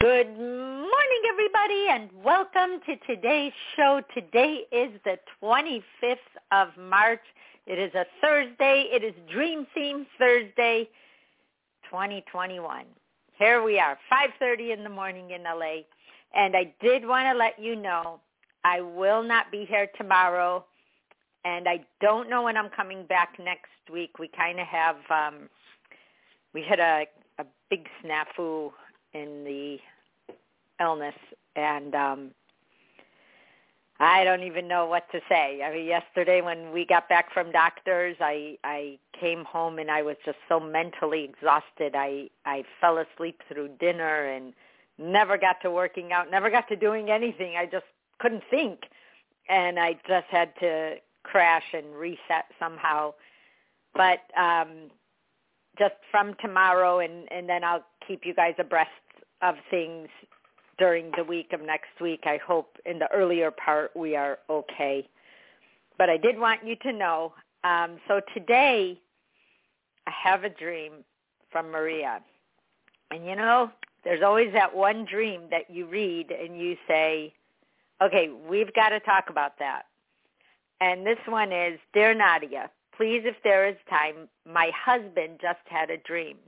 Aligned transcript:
Good 0.00 0.28
morning, 0.28 1.22
everybody, 1.28 1.88
and 1.90 2.08
welcome 2.24 2.80
to 2.86 2.96
today's 3.06 3.52
show. 3.76 4.00
Today 4.14 4.60
is 4.72 4.88
the 5.04 5.18
25th 5.42 6.16
of 6.52 6.68
March. 6.78 7.20
It 7.66 7.78
is 7.78 7.94
a 7.94 8.06
Thursday. 8.22 8.86
It 8.90 9.04
is 9.04 9.12
Dream 9.30 9.66
Theme 9.74 10.06
Thursday 10.18 10.88
2021. 11.84 12.86
Here 13.38 13.62
we 13.62 13.78
are, 13.78 13.98
5.30 14.10 14.72
in 14.72 14.84
the 14.84 14.88
morning 14.88 15.32
in 15.32 15.42
LA. 15.42 15.82
And 16.34 16.56
I 16.56 16.72
did 16.80 17.06
want 17.06 17.26
to 17.26 17.34
let 17.34 17.58
you 17.58 17.76
know 17.76 18.20
I 18.64 18.80
will 18.80 19.22
not 19.22 19.52
be 19.52 19.66
here 19.66 19.88
tomorrow. 19.98 20.64
And 21.44 21.68
I 21.68 21.84
don't 22.00 22.30
know 22.30 22.44
when 22.44 22.56
I'm 22.56 22.70
coming 22.70 23.04
back 23.04 23.34
next 23.38 23.68
week. 23.92 24.18
We 24.18 24.28
kind 24.28 24.60
of 24.60 24.66
have, 24.66 24.96
um, 25.10 25.50
we 26.54 26.62
had 26.62 26.80
a, 26.80 27.04
a 27.38 27.44
big 27.68 27.86
snafu 28.02 28.70
in 29.12 29.44
the 29.44 29.78
illness 30.80 31.14
and 31.56 31.94
um 31.94 32.30
I 34.02 34.24
don't 34.24 34.44
even 34.44 34.66
know 34.66 34.86
what 34.86 35.04
to 35.12 35.20
say. 35.28 35.62
I 35.62 35.72
mean 35.74 35.86
yesterday 35.86 36.40
when 36.40 36.72
we 36.72 36.86
got 36.86 37.08
back 37.08 37.32
from 37.34 37.52
doctors, 37.52 38.16
I 38.20 38.56
I 38.64 38.98
came 39.18 39.44
home 39.44 39.78
and 39.78 39.90
I 39.90 40.02
was 40.02 40.16
just 40.24 40.38
so 40.48 40.58
mentally 40.58 41.24
exhausted. 41.24 41.94
I 41.94 42.30
I 42.46 42.64
fell 42.80 42.98
asleep 42.98 43.42
through 43.46 43.68
dinner 43.78 44.24
and 44.24 44.54
never 44.98 45.36
got 45.36 45.56
to 45.62 45.70
working 45.70 46.12
out, 46.12 46.30
never 46.30 46.50
got 46.50 46.66
to 46.68 46.76
doing 46.76 47.10
anything. 47.10 47.56
I 47.56 47.66
just 47.66 47.84
couldn't 48.18 48.44
think. 48.50 48.80
And 49.48 49.78
I 49.78 49.94
just 50.08 50.26
had 50.30 50.52
to 50.60 50.94
crash 51.22 51.74
and 51.74 51.94
reset 51.94 52.46
somehow. 52.58 53.12
But 53.94 54.20
um 54.34 54.90
just 55.78 55.96
from 56.10 56.34
tomorrow 56.40 57.00
and 57.00 57.30
and 57.30 57.46
then 57.50 57.64
I'll 57.64 57.84
keep 58.06 58.24
you 58.24 58.34
guys 58.34 58.54
abreast 58.58 58.90
of 59.42 59.56
things 59.70 60.08
during 60.80 61.12
the 61.16 61.22
week 61.22 61.52
of 61.52 61.60
next 61.60 62.00
week. 62.00 62.22
I 62.24 62.38
hope 62.44 62.78
in 62.86 62.98
the 62.98 63.08
earlier 63.12 63.52
part 63.52 63.94
we 63.94 64.16
are 64.16 64.38
okay. 64.48 65.06
But 65.98 66.10
I 66.10 66.16
did 66.16 66.38
want 66.38 66.66
you 66.66 66.74
to 66.76 66.92
know. 66.92 67.34
Um, 67.62 67.98
so 68.08 68.20
today 68.34 68.98
I 70.06 70.10
have 70.24 70.42
a 70.42 70.48
dream 70.48 71.04
from 71.52 71.70
Maria. 71.70 72.20
And 73.12 73.26
you 73.26 73.36
know, 73.36 73.70
there's 74.02 74.22
always 74.22 74.52
that 74.54 74.74
one 74.74 75.04
dream 75.04 75.42
that 75.50 75.70
you 75.70 75.86
read 75.86 76.30
and 76.30 76.58
you 76.58 76.76
say, 76.88 77.34
okay, 78.02 78.30
we've 78.48 78.72
got 78.72 78.88
to 78.88 79.00
talk 79.00 79.28
about 79.28 79.58
that. 79.58 79.82
And 80.80 81.06
this 81.06 81.18
one 81.26 81.52
is, 81.52 81.78
Dear 81.92 82.14
Nadia, 82.14 82.70
please, 82.96 83.22
if 83.26 83.36
there 83.44 83.68
is 83.68 83.76
time, 83.90 84.28
my 84.50 84.70
husband 84.74 85.38
just 85.42 85.60
had 85.66 85.90
a 85.90 85.98
dream. 85.98 86.38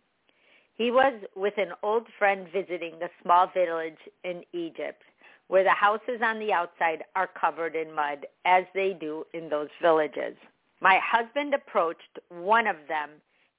He 0.82 0.90
was 0.90 1.14
with 1.36 1.54
an 1.58 1.74
old 1.84 2.08
friend 2.18 2.48
visiting 2.52 2.94
a 2.94 3.22
small 3.22 3.46
village 3.46 4.00
in 4.24 4.42
Egypt 4.52 5.00
where 5.46 5.62
the 5.62 5.70
houses 5.70 6.20
on 6.24 6.40
the 6.40 6.52
outside 6.52 7.04
are 7.14 7.28
covered 7.40 7.76
in 7.76 7.94
mud 7.94 8.26
as 8.44 8.64
they 8.74 8.92
do 8.92 9.24
in 9.32 9.48
those 9.48 9.68
villages. 9.80 10.34
My 10.80 10.98
husband 10.98 11.54
approached 11.54 12.18
one 12.30 12.66
of 12.66 12.74
them 12.88 13.10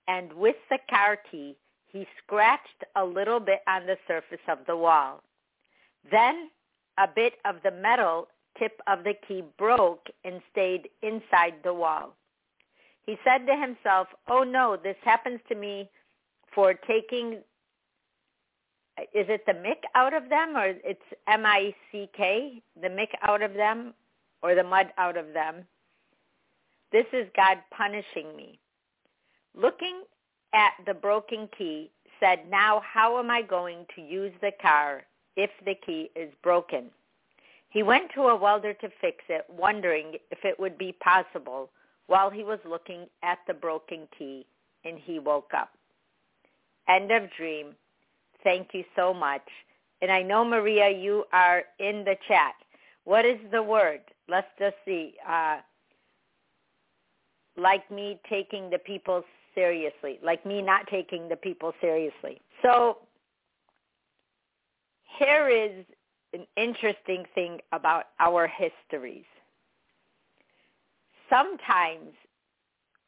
and 0.09 0.33
with 0.33 0.57
the 0.69 0.79
car 0.89 1.17
key, 1.31 1.55
he 1.85 2.05
scratched 2.21 2.83
a 2.97 3.05
little 3.05 3.39
bit 3.39 3.61
on 3.69 3.85
the 3.85 3.97
surface 4.05 4.45
of 4.49 4.57
the 4.67 4.75
wall. 4.75 5.23
Then 6.11 6.49
a 6.97 7.07
bit 7.07 7.35
of 7.45 7.55
the 7.63 7.71
metal 7.71 8.27
tip 8.59 8.81
of 8.85 9.05
the 9.05 9.13
key 9.25 9.45
broke 9.57 10.07
and 10.25 10.41
stayed 10.51 10.89
inside 11.01 11.53
the 11.63 11.73
wall. 11.73 12.17
He 13.05 13.17
said 13.23 13.47
to 13.47 13.55
himself, 13.55 14.09
oh 14.27 14.43
no, 14.43 14.75
this 14.75 14.97
happens 15.05 15.39
to 15.47 15.55
me 15.55 15.89
for 16.53 16.73
taking 16.73 17.39
is 19.13 19.25
it 19.27 19.45
the 19.47 19.53
mick 19.53 19.81
out 19.95 20.13
of 20.13 20.29
them 20.29 20.55
or 20.55 20.65
it's 20.83 21.01
M 21.27 21.45
I 21.45 21.73
C 21.91 22.07
K, 22.15 22.61
the 22.81 22.89
mick 22.89 23.09
out 23.23 23.41
of 23.41 23.53
them 23.53 23.93
or 24.41 24.53
the 24.53 24.63
mud 24.63 24.93
out 24.97 25.17
of 25.17 25.33
them. 25.33 25.65
This 26.91 27.05
is 27.11 27.27
God 27.35 27.57
punishing 27.71 28.35
me. 28.37 28.59
Looking 29.55 30.03
at 30.53 30.73
the 30.85 30.93
broken 30.93 31.49
key 31.57 31.89
said, 32.19 32.41
now 32.49 32.81
how 32.85 33.17
am 33.17 33.31
I 33.31 33.41
going 33.41 33.85
to 33.95 34.01
use 34.01 34.31
the 34.41 34.51
car 34.61 35.03
if 35.35 35.49
the 35.65 35.73
key 35.73 36.11
is 36.15 36.31
broken? 36.43 36.91
He 37.69 37.81
went 37.81 38.11
to 38.13 38.27
a 38.27 38.35
welder 38.35 38.73
to 38.73 38.89
fix 39.01 39.23
it, 39.29 39.45
wondering 39.49 40.13
if 40.29 40.45
it 40.45 40.59
would 40.59 40.77
be 40.77 40.95
possible 41.03 41.71
while 42.05 42.29
he 42.29 42.43
was 42.43 42.59
looking 42.63 43.07
at 43.23 43.39
the 43.47 43.53
broken 43.55 44.07
key, 44.15 44.45
and 44.85 44.99
he 44.99 45.17
woke 45.17 45.51
up. 45.57 45.69
End 46.87 47.11
of 47.11 47.23
dream. 47.37 47.75
Thank 48.43 48.69
you 48.73 48.83
so 48.95 49.13
much. 49.13 49.47
And 50.01 50.11
I 50.11 50.21
know, 50.21 50.43
Maria, 50.43 50.89
you 50.89 51.23
are 51.31 51.63
in 51.79 52.03
the 52.03 52.15
chat. 52.27 52.55
What 53.05 53.25
is 53.25 53.37
the 53.51 53.63
word? 53.63 54.01
Let's 54.27 54.47
just 54.59 54.75
see. 54.85 55.13
Uh, 55.27 55.59
like 57.57 57.89
me 57.91 58.19
taking 58.29 58.69
the 58.69 58.79
people 58.79 59.23
seriously, 59.55 60.19
like 60.23 60.45
me 60.45 60.61
not 60.61 60.87
taking 60.87 61.29
the 61.29 61.35
people 61.35 61.73
seriously. 61.79 62.41
So 62.63 62.97
here 65.19 65.49
is 65.49 65.85
an 66.33 66.45
interesting 66.57 67.25
thing 67.35 67.59
about 67.71 68.05
our 68.19 68.47
histories. 68.47 69.25
Sometimes 71.29 72.13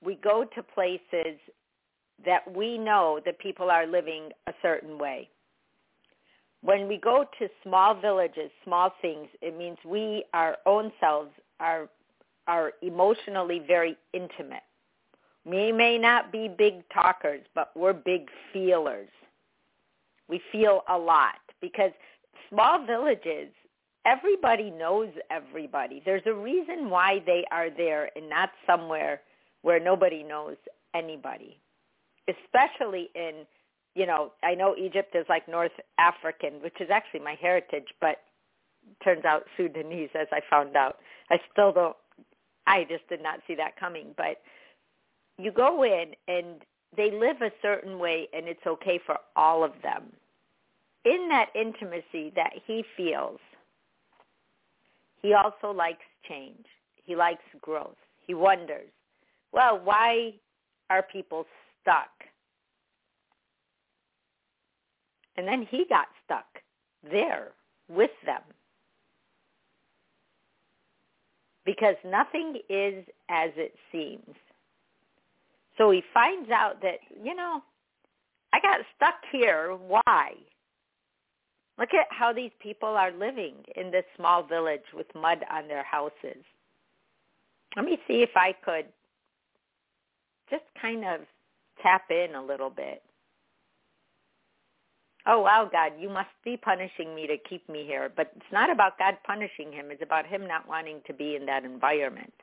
we 0.04 0.16
go 0.16 0.46
to 0.56 0.64
places 0.64 1.40
that 2.24 2.56
we 2.56 2.78
know 2.78 3.20
that 3.26 3.40
people 3.40 3.70
are 3.70 3.86
living 3.86 4.30
a 4.48 4.54
certain 4.62 4.98
way. 4.98 5.30
When 6.62 6.88
we 6.88 6.98
go 6.98 7.26
to 7.40 7.48
small 7.64 7.94
villages, 7.94 8.50
small 8.64 8.92
things, 9.02 9.28
it 9.42 9.58
means 9.58 9.78
we, 9.86 10.24
our 10.34 10.58
own 10.66 10.92
selves, 11.00 11.32
are, 11.60 11.90
are 12.48 12.74
emotionally 12.82 13.60
very 13.60 13.98
intimate. 14.14 14.64
We 15.46 15.72
may 15.72 15.98
not 15.98 16.32
be 16.32 16.48
big 16.48 16.88
talkers, 16.90 17.42
but 17.54 17.72
we're 17.76 17.94
big 17.94 18.30
feelers. 18.52 19.10
We 20.28 20.42
feel 20.52 20.82
a 20.90 20.98
lot 20.98 21.36
because 21.62 21.92
small 22.50 22.84
villages, 22.84 23.50
everybody 24.06 24.72
knows 24.72 25.10
everybody. 25.30 26.02
There's 26.04 26.26
a 26.26 26.34
reason 26.34 26.90
why 26.90 27.22
they 27.28 27.46
are 27.52 27.70
there 27.70 28.10
and 28.16 28.28
not 28.28 28.50
somewhere 28.66 29.22
where 29.62 29.80
nobody 29.80 30.24
knows 30.24 30.56
anybody 30.96 31.60
especially 32.30 33.10
in, 33.16 33.46
you 33.96 34.06
know, 34.06 34.34
I 34.44 34.56
know 34.56 34.76
Egypt 34.78 35.16
is 35.16 35.26
like 35.30 35.48
North 35.50 35.72
African, 36.00 36.62
which 36.64 36.82
is 36.82 36.90
actually 36.92 37.22
my 37.22 37.36
heritage, 37.42 37.88
but 38.02 38.18
turns 39.04 39.26
out 39.26 39.44
Sudanese, 39.58 40.10
as 40.16 40.28
I 40.32 40.42
found 40.50 40.76
out. 40.76 40.98
I 41.30 41.38
still 41.52 41.72
don't, 41.74 41.98
I 42.68 42.86
just 42.86 43.08
did 43.10 43.24
not 43.24 43.42
see 43.48 43.56
that 43.56 43.80
coming. 43.80 44.14
But 44.18 44.42
you 45.38 45.52
go 45.52 45.84
in 45.84 46.14
and 46.28 46.62
they 46.98 47.12
live 47.12 47.42
a 47.42 47.52
certain 47.62 48.00
way 48.00 48.28
and 48.34 48.48
it's 48.48 48.66
okay 48.68 49.00
for 49.06 49.18
all 49.36 49.64
of 49.64 49.74
them. 49.84 50.14
in 51.06 51.30
that 51.30 51.50
intimacy 51.56 52.34
that 52.36 52.54
he 52.66 52.84
feels, 52.98 53.40
he 55.22 55.34
also 55.34 55.72
likes 55.76 56.04
change. 56.28 56.66
He 57.04 57.16
likes 57.16 57.44
growth. 57.62 57.96
He 58.26 58.34
wonders, 58.34 58.90
well, 59.52 59.80
why 59.84 60.34
are 60.90 61.04
people 61.04 61.46
stuck? 61.86 62.10
And 65.38 65.48
then 65.48 65.68
he 65.70 65.86
got 65.90 66.08
stuck 66.24 66.46
there 67.04 67.52
with 67.88 68.12
them. 68.26 68.42
Because 71.66 71.96
nothing 72.06 72.60
is 72.70 73.06
as 73.30 73.52
it 73.56 73.76
seems. 73.92 74.36
So 75.78 75.92
he 75.92 76.02
finds 76.14 76.50
out 76.50 76.82
that, 76.82 77.00
you 77.22 77.36
know, 77.36 77.62
I 78.54 78.60
got 78.62 78.80
stuck 78.96 79.16
here. 79.32 79.76
Why? 79.76 80.34
Look 81.78 81.94
at 81.94 82.08
how 82.10 82.32
these 82.32 82.52
people 82.62 82.90
are 82.90 83.12
living 83.12 83.56
in 83.76 83.92
this 83.92 84.06
small 84.16 84.44
village 84.44 84.86
with 84.94 85.08
mud 85.14 85.40
on 85.52 85.68
their 85.68 85.84
houses. 85.84 86.44
Let 87.76 87.84
me 87.84 87.98
see 88.08 88.22
if 88.22 88.30
I 88.38 88.54
could 88.64 88.86
just 90.50 90.64
kind 90.82 91.04
of 91.04 91.22
tap 91.82 92.10
in 92.10 92.36
a 92.36 92.44
little 92.44 92.70
bit. 92.70 93.02
Oh, 95.28 95.42
wow, 95.42 95.68
God, 95.72 95.94
you 96.00 96.08
must 96.08 96.30
be 96.44 96.56
punishing 96.56 97.16
me 97.16 97.26
to 97.26 97.38
keep 97.38 97.68
me 97.68 97.84
here. 97.86 98.12
But 98.16 98.32
it's 98.36 98.52
not 98.52 98.70
about 98.70 99.00
God 99.00 99.18
punishing 99.26 99.72
him. 99.72 99.90
It's 99.90 100.04
about 100.04 100.28
him 100.28 100.48
not 100.48 100.68
wanting 100.68 101.02
to 101.08 101.14
be 101.14 101.36
in 101.36 101.48
that 101.48 101.66
environment. 101.66 102.34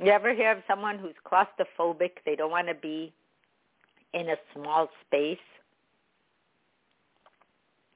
You 0.00 0.12
ever 0.12 0.34
hear 0.34 0.52
of 0.52 0.58
someone 0.68 0.98
who's 0.98 1.14
claustrophobic? 1.24 2.18
They 2.24 2.36
don't 2.36 2.50
want 2.50 2.68
to 2.68 2.74
be 2.74 3.12
in 4.12 4.28
a 4.28 4.36
small 4.54 4.88
space. 5.06 5.38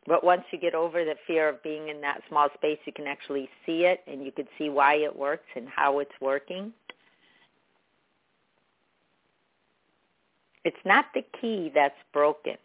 But 0.07 0.25
once 0.25 0.43
you 0.51 0.59
get 0.59 0.75
over 0.75 1.05
the 1.05 1.15
fear 1.27 1.49
of 1.49 1.63
being 1.63 1.89
in 1.89 2.01
that 2.01 2.23
small 2.29 2.49
space, 2.55 2.79
you 2.87 2.93
can 2.93 3.07
actually 3.07 3.49
see 3.67 3.85
it 3.85 4.01
and 4.07 4.25
you 4.25 4.33
can 4.33 4.47
see 4.59 4.69
why 4.69 4.95
it 4.95 5.15
works 5.15 5.47
and 5.55 5.69
how 5.69 5.99
it's 6.01 6.11
working. 6.21 6.73
It's 10.65 10.77
not 10.85 11.07
the 11.15 11.25
key 11.41 11.71
that's 11.75 11.95
broken. 12.13 12.57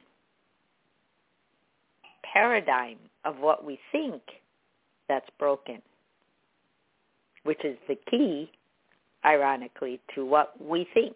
Paradigm 2.34 2.98
of 3.24 3.38
what 3.40 3.64
we 3.64 3.80
think 3.92 4.22
that's 5.08 5.30
broken, 5.40 5.82
which 7.44 7.64
is 7.64 7.78
the 7.88 7.98
key, 8.10 8.52
ironically, 9.24 10.02
to 10.16 10.26
what 10.26 10.62
we 10.62 10.88
think. 10.94 11.16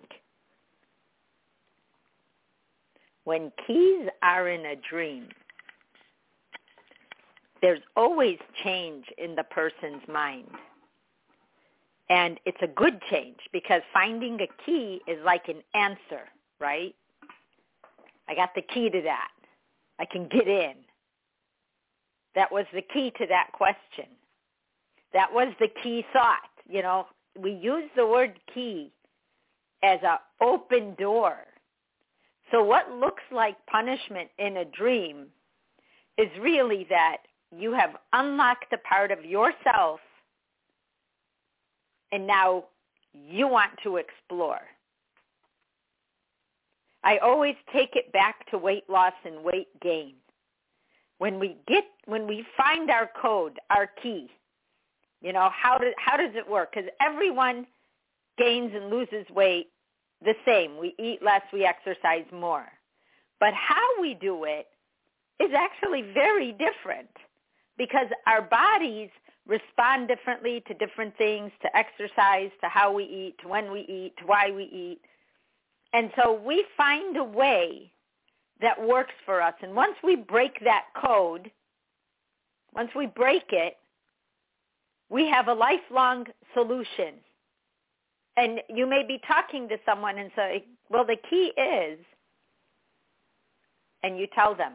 When 3.25 3.51
keys 3.67 4.07
are 4.23 4.47
in 4.47 4.65
a 4.65 4.75
dream, 4.89 5.27
there's 7.61 7.81
always 7.95 8.37
change 8.63 9.05
in 9.17 9.35
the 9.35 9.43
person's 9.43 10.07
mind. 10.07 10.47
And 12.09 12.39
it's 12.45 12.57
a 12.61 12.67
good 12.67 12.99
change 13.11 13.37
because 13.51 13.81
finding 13.93 14.39
a 14.41 14.47
key 14.65 15.01
is 15.07 15.19
like 15.23 15.47
an 15.47 15.61
answer, 15.75 16.23
right? 16.59 16.95
I 18.27 18.35
got 18.35 18.53
the 18.55 18.61
key 18.61 18.89
to 18.89 19.01
that. 19.01 19.31
I 19.99 20.05
can 20.05 20.27
get 20.27 20.47
in. 20.47 20.73
That 22.35 22.51
was 22.51 22.65
the 22.73 22.81
key 22.81 23.11
to 23.17 23.25
that 23.27 23.49
question. 23.53 24.05
That 25.13 25.33
was 25.33 25.53
the 25.59 25.69
key 25.81 26.05
thought. 26.13 26.49
You 26.69 26.81
know, 26.81 27.07
we 27.37 27.51
use 27.51 27.89
the 27.95 28.05
word 28.05 28.39
key 28.53 28.91
as 29.83 29.99
an 30.03 30.17
open 30.41 30.95
door. 30.99 31.37
So 32.51 32.63
what 32.63 32.91
looks 32.91 33.23
like 33.31 33.55
punishment 33.67 34.29
in 34.37 34.57
a 34.57 34.65
dream 34.65 35.27
is 36.17 36.27
really 36.39 36.85
that 36.89 37.17
you 37.55 37.73
have 37.73 37.91
unlocked 38.13 38.73
a 38.73 38.77
part 38.77 39.11
of 39.11 39.25
yourself 39.25 39.99
and 42.11 42.25
now 42.25 42.65
you 43.13 43.47
want 43.47 43.71
to 43.83 43.97
explore. 43.97 44.61
I 47.03 47.17
always 47.17 47.55
take 47.73 47.95
it 47.95 48.11
back 48.11 48.49
to 48.51 48.57
weight 48.57 48.89
loss 48.89 49.13
and 49.25 49.43
weight 49.43 49.67
gain. 49.81 50.15
When 51.17 51.39
we 51.39 51.57
get 51.67 51.85
when 52.05 52.27
we 52.27 52.45
find 52.57 52.89
our 52.89 53.09
code, 53.21 53.59
our 53.69 53.87
key, 54.01 54.29
you 55.21 55.33
know, 55.33 55.49
how 55.51 55.77
does 55.77 55.93
how 55.97 56.17
does 56.17 56.35
it 56.35 56.49
work? 56.49 56.73
Cuz 56.73 56.85
everyone 57.01 57.67
gains 58.37 58.73
and 58.73 58.89
loses 58.89 59.29
weight 59.29 59.71
the 60.21 60.35
same. 60.45 60.77
We 60.77 60.95
eat 60.97 61.21
less, 61.21 61.41
we 61.51 61.65
exercise 61.65 62.25
more. 62.31 62.67
But 63.39 63.53
how 63.53 64.01
we 64.01 64.13
do 64.15 64.43
it 64.43 64.67
is 65.39 65.51
actually 65.53 66.01
very 66.01 66.51
different 66.53 67.09
because 67.77 68.07
our 68.27 68.41
bodies 68.41 69.09
respond 69.47 70.07
differently 70.07 70.61
to 70.67 70.73
different 70.73 71.17
things, 71.17 71.51
to 71.61 71.75
exercise, 71.75 72.51
to 72.61 72.67
how 72.67 72.91
we 72.91 73.03
eat, 73.05 73.35
to 73.41 73.47
when 73.47 73.71
we 73.71 73.81
eat, 73.81 74.13
to 74.19 74.25
why 74.25 74.51
we 74.51 74.63
eat. 74.65 74.99
And 75.93 76.11
so 76.15 76.39
we 76.45 76.65
find 76.77 77.17
a 77.17 77.23
way 77.23 77.91
that 78.61 78.79
works 78.81 79.13
for 79.25 79.41
us. 79.41 79.53
And 79.61 79.75
once 79.75 79.95
we 80.03 80.15
break 80.15 80.59
that 80.63 80.85
code, 80.95 81.51
once 82.73 82.89
we 82.95 83.07
break 83.07 83.45
it, 83.51 83.77
we 85.09 85.27
have 85.27 85.47
a 85.47 85.53
lifelong 85.53 86.25
solution. 86.53 87.15
And 88.37 88.61
you 88.69 88.85
may 88.85 89.03
be 89.07 89.19
talking 89.27 89.67
to 89.69 89.77
someone 89.85 90.17
and 90.19 90.31
say, 90.35 90.65
well, 90.89 91.05
the 91.05 91.17
key 91.29 91.51
is, 91.59 91.99
and 94.03 94.17
you 94.19 94.27
tell 94.33 94.55
them, 94.55 94.73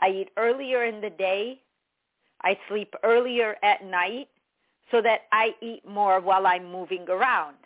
I 0.00 0.08
eat 0.08 0.30
earlier 0.36 0.84
in 0.84 1.00
the 1.00 1.10
day 1.10 1.60
I 2.42 2.58
sleep 2.68 2.94
earlier 3.02 3.56
at 3.62 3.84
night 3.84 4.28
so 4.90 5.00
that 5.02 5.22
I 5.32 5.54
eat 5.60 5.86
more 5.88 6.20
while 6.20 6.46
I'm 6.46 6.70
moving 6.70 7.06
around. 7.08 7.56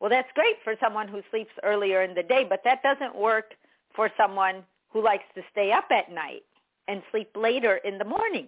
Well, 0.00 0.10
that's 0.10 0.28
great 0.34 0.56
for 0.62 0.74
someone 0.80 1.08
who 1.08 1.22
sleeps 1.30 1.52
earlier 1.62 2.02
in 2.02 2.14
the 2.14 2.22
day, 2.22 2.44
but 2.48 2.62
that 2.64 2.82
doesn't 2.82 3.16
work 3.16 3.54
for 3.94 4.10
someone 4.16 4.62
who 4.90 5.02
likes 5.02 5.24
to 5.34 5.42
stay 5.50 5.72
up 5.72 5.86
at 5.90 6.12
night 6.12 6.44
and 6.88 7.02
sleep 7.10 7.30
later 7.34 7.76
in 7.78 7.98
the 7.98 8.04
morning. 8.04 8.46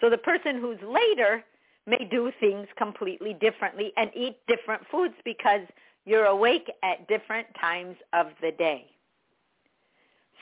So 0.00 0.10
the 0.10 0.18
person 0.18 0.60
who's 0.60 0.78
later 0.82 1.44
may 1.86 2.08
do 2.10 2.32
things 2.40 2.68
completely 2.76 3.34
differently 3.34 3.92
and 3.96 4.10
eat 4.14 4.36
different 4.46 4.82
foods 4.90 5.14
because 5.24 5.62
you're 6.04 6.26
awake 6.26 6.70
at 6.82 7.06
different 7.08 7.46
times 7.60 7.96
of 8.12 8.28
the 8.40 8.52
day. 8.52 8.86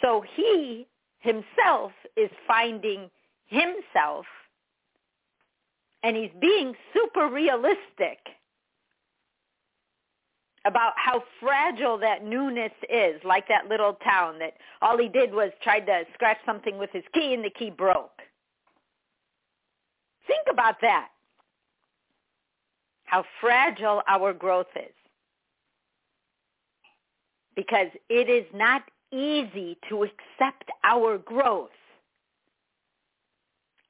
So 0.02 0.24
he 0.36 0.86
himself 1.18 1.92
is 2.16 2.30
finding 2.46 3.10
himself 3.46 4.24
and 6.02 6.16
he's 6.16 6.30
being 6.40 6.74
super 6.94 7.28
realistic 7.28 8.18
about 10.66 10.92
how 10.96 11.22
fragile 11.40 11.98
that 11.98 12.24
newness 12.24 12.72
is, 12.88 13.20
like 13.24 13.48
that 13.48 13.68
little 13.68 13.94
town 14.04 14.38
that 14.38 14.54
all 14.82 14.98
he 14.98 15.08
did 15.08 15.32
was 15.32 15.50
tried 15.62 15.86
to 15.86 16.04
scratch 16.14 16.38
something 16.44 16.78
with 16.78 16.90
his 16.92 17.04
key 17.14 17.32
and 17.34 17.44
the 17.44 17.50
key 17.50 17.70
broke. 17.70 18.20
Think 20.26 20.46
about 20.50 20.76
that. 20.82 21.08
How 23.04 23.24
fragile 23.40 24.02
our 24.06 24.32
growth 24.32 24.68
is. 24.76 24.94
Because 27.56 27.88
it 28.08 28.28
is 28.28 28.44
not 28.54 28.82
easy 29.12 29.76
to 29.88 30.04
accept 30.04 30.70
our 30.84 31.18
growth 31.18 31.70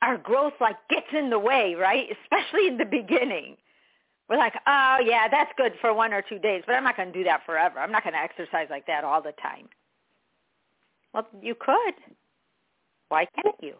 our 0.02 0.16
growth 0.16 0.54
like 0.60 0.76
gets 0.88 1.06
in 1.12 1.30
the 1.30 1.38
way, 1.38 1.74
right? 1.78 2.06
Especially 2.22 2.66
in 2.66 2.78
the 2.78 2.84
beginning. 2.84 3.56
We're 4.30 4.36
like, 4.36 4.54
oh 4.64 4.98
yeah, 5.04 5.26
that's 5.28 5.50
good 5.56 5.72
for 5.80 5.92
one 5.92 6.14
or 6.14 6.22
two 6.22 6.38
days, 6.38 6.62
but 6.64 6.76
I'm 6.76 6.84
not 6.84 6.96
going 6.96 7.12
to 7.12 7.18
do 7.18 7.24
that 7.24 7.44
forever. 7.44 7.80
I'm 7.80 7.90
not 7.90 8.04
going 8.04 8.14
to 8.14 8.20
exercise 8.20 8.68
like 8.70 8.86
that 8.86 9.02
all 9.02 9.20
the 9.20 9.32
time. 9.42 9.68
Well, 11.12 11.26
you 11.42 11.56
could. 11.56 11.94
Why 13.08 13.26
can't 13.42 13.56
you? 13.60 13.74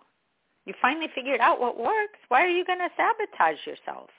You 0.67 0.75
finally 0.83 1.07
figured 1.15 1.41
out 1.41 1.61
what 1.61 1.79
works. 1.79 2.19
Why 2.29 2.43
are 2.43 2.49
you 2.49 2.65
going 2.65 2.81
to 2.81 2.89
sabotage 2.97 3.65
yourself? 3.65 4.11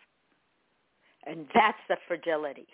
And 1.27 1.47
that's 1.53 1.77
the 1.89 1.97
fragility. 2.07 2.67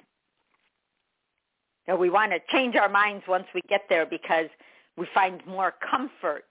Now, 1.87 1.95
we 1.95 2.11
want 2.11 2.33
to 2.33 2.39
change 2.51 2.75
our 2.75 2.89
minds 2.89 3.23
once 3.27 3.45
we 3.55 3.61
get 3.67 3.85
there 3.89 4.05
because 4.05 4.49
we 4.97 5.07
find 5.15 5.41
more 5.47 5.73
comfort 5.89 6.45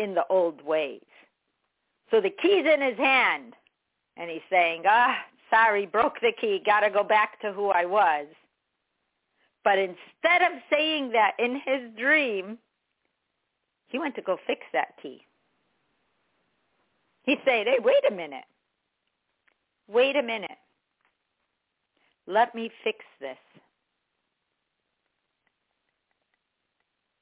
in 0.00 0.14
the 0.14 0.24
old 0.28 0.64
ways. 0.64 1.00
So 2.10 2.20
the 2.20 2.30
key's 2.30 2.66
in 2.66 2.82
his 2.82 2.98
hand. 2.98 3.54
And 4.16 4.30
he's 4.30 4.42
saying, 4.50 4.82
ah, 4.86 5.16
sorry, 5.54 5.86
broke 5.86 6.20
the 6.20 6.32
key. 6.40 6.60
Got 6.64 6.80
to 6.80 6.90
go 6.90 7.04
back 7.04 7.40
to 7.40 7.52
who 7.52 7.68
I 7.70 7.84
was. 7.84 8.26
But 9.62 9.78
instead 9.78 10.42
of 10.42 10.58
saying 10.70 11.12
that 11.12 11.32
in 11.38 11.54
his 11.64 11.90
dream, 11.98 12.58
he 13.88 13.98
went 13.98 14.14
to 14.16 14.22
go 14.22 14.36
fix 14.46 14.60
that 14.72 14.94
key. 15.00 15.24
He 17.22 17.36
said, 17.44 17.66
hey, 17.66 17.78
wait 17.82 18.04
a 18.10 18.14
minute. 18.14 18.44
Wait 19.88 20.16
a 20.16 20.22
minute. 20.22 20.50
Let 22.26 22.54
me 22.54 22.70
fix 22.82 22.98
this. 23.20 23.36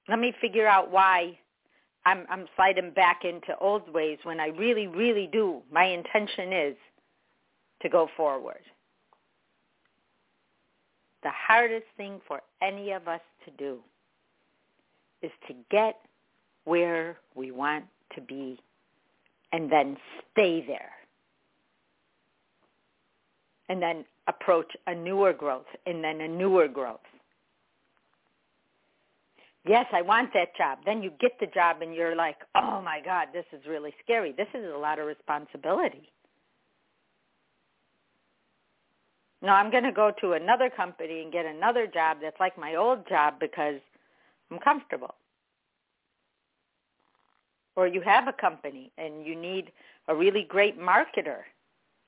Let 0.08 0.18
me 0.18 0.32
figure 0.40 0.66
out 0.66 0.90
why 0.90 1.38
I'm, 2.04 2.26
I'm 2.28 2.46
sliding 2.56 2.90
back 2.90 3.24
into 3.24 3.56
old 3.60 3.92
ways 3.92 4.18
when 4.24 4.40
I 4.40 4.46
really, 4.48 4.88
really 4.88 5.28
do. 5.32 5.62
My 5.70 5.84
intention 5.84 6.52
is 6.52 6.76
to 7.82 7.88
go 7.88 8.08
forward. 8.16 8.60
The 11.22 11.30
hardest 11.30 11.86
thing 11.96 12.20
for 12.26 12.40
any 12.60 12.92
of 12.92 13.06
us 13.06 13.20
to 13.44 13.50
do 13.52 13.78
is 15.22 15.30
to 15.48 15.54
get 15.70 15.96
where 16.64 17.16
we 17.34 17.50
want 17.50 17.84
to 18.14 18.20
be 18.20 18.58
and 19.52 19.70
then 19.70 19.96
stay 20.32 20.64
there. 20.66 20.90
And 23.68 23.80
then 23.80 24.04
approach 24.26 24.70
a 24.86 24.94
newer 24.94 25.32
growth 25.32 25.66
and 25.86 26.02
then 26.02 26.20
a 26.20 26.28
newer 26.28 26.68
growth 26.68 27.00
yes, 29.66 29.86
I 29.92 30.02
want 30.02 30.32
that 30.34 30.56
job. 30.56 30.78
Then 30.84 31.02
you 31.02 31.10
get 31.20 31.38
the 31.40 31.46
job 31.46 31.82
and 31.82 31.94
you're 31.94 32.16
like, 32.16 32.36
oh 32.54 32.80
my 32.84 33.00
God, 33.04 33.28
this 33.32 33.44
is 33.52 33.64
really 33.68 33.94
scary. 34.02 34.32
This 34.32 34.48
is 34.54 34.64
a 34.72 34.78
lot 34.78 34.98
of 34.98 35.06
responsibility. 35.06 36.10
No, 39.42 39.52
I'm 39.52 39.70
going 39.70 39.84
to 39.84 39.92
go 39.92 40.12
to 40.20 40.32
another 40.32 40.70
company 40.70 41.22
and 41.22 41.32
get 41.32 41.46
another 41.46 41.86
job 41.86 42.18
that's 42.22 42.38
like 42.38 42.56
my 42.56 42.76
old 42.76 43.08
job 43.08 43.34
because 43.40 43.80
I'm 44.50 44.58
comfortable. 44.58 45.14
Or 47.74 47.86
you 47.86 48.00
have 48.02 48.28
a 48.28 48.32
company 48.32 48.92
and 48.96 49.26
you 49.26 49.34
need 49.34 49.72
a 50.08 50.14
really 50.14 50.44
great 50.48 50.78
marketer. 50.78 51.40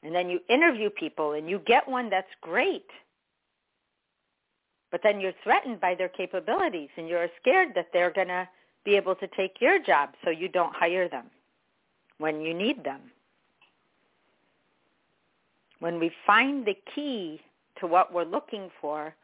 And 0.03 0.14
then 0.14 0.31
you 0.31 0.41
interview 0.49 0.91
people 0.91 1.33
and 1.33 1.49
you 1.49 1.59
get 1.59 1.88
one 1.88 2.11
that's 2.11 2.29
great 2.41 2.87
but 4.95 5.03
then 5.03 5.21
you're 5.21 5.33
threatened 5.43 5.81
by 5.81 5.93
their 5.97 6.09
capabilities 6.09 6.88
and 6.97 7.09
you're 7.09 7.26
scared 7.41 7.71
that 7.75 7.88
they're 7.93 8.12
going 8.12 8.29
to 8.29 8.49
be 8.85 8.95
able 8.95 9.17
to 9.17 9.26
take 9.26 9.61
your 9.61 9.81
job 9.81 10.11
so 10.23 10.31
you 10.31 10.47
don't 10.47 10.73
hire 10.73 11.09
them 11.09 11.25
when 12.19 12.41
you 12.41 12.55
need 12.55 12.85
them. 12.85 13.00
When 15.85 15.99
we 15.99 16.11
find 16.26 16.64
the 16.64 16.79
key 16.95 17.43
to 17.79 17.87
what 17.87 18.11
we're 18.11 18.25
looking 18.25 18.71
for, 18.81 19.14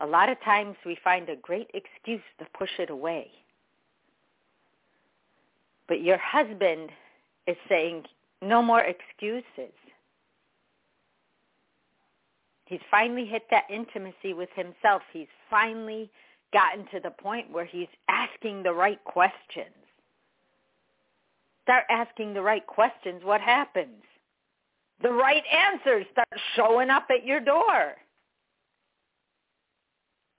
a 0.00 0.06
lot 0.06 0.28
of 0.28 0.36
times 0.42 0.74
we 0.84 0.98
find 1.04 1.28
a 1.28 1.36
great 1.36 1.70
excuse 1.74 2.24
to 2.40 2.46
push 2.58 2.80
it 2.80 2.90
away. 2.90 3.30
But 5.86 6.02
your 6.02 6.18
husband 6.18 6.90
is 7.46 7.56
saying, 7.68 8.02
no 8.42 8.62
more 8.62 8.80
excuses. 8.80 9.72
He's 12.64 12.80
finally 12.90 13.24
hit 13.24 13.44
that 13.52 13.70
intimacy 13.70 14.32
with 14.32 14.50
himself. 14.56 15.02
He's 15.12 15.28
finally 15.48 16.10
gotten 16.52 16.84
to 16.86 16.98
the 16.98 17.12
point 17.12 17.52
where 17.52 17.64
he's 17.64 17.86
asking 18.08 18.64
the 18.64 18.74
right 18.74 19.02
questions. 19.04 19.76
Start 21.62 21.84
asking 21.88 22.34
the 22.34 22.42
right 22.42 22.66
questions, 22.66 23.22
what 23.22 23.40
happens? 23.40 24.02
The 25.02 25.10
right 25.10 25.42
answers 25.52 26.06
start 26.12 26.28
showing 26.54 26.90
up 26.90 27.08
at 27.10 27.24
your 27.24 27.40
door. 27.40 27.94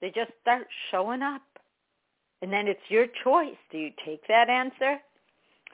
They 0.00 0.10
just 0.10 0.32
start 0.42 0.66
showing 0.90 1.22
up. 1.22 1.42
And 2.42 2.52
then 2.52 2.68
it's 2.68 2.80
your 2.88 3.06
choice. 3.24 3.56
Do 3.70 3.78
you 3.78 3.90
take 4.04 4.26
that 4.28 4.48
answer? 4.48 4.98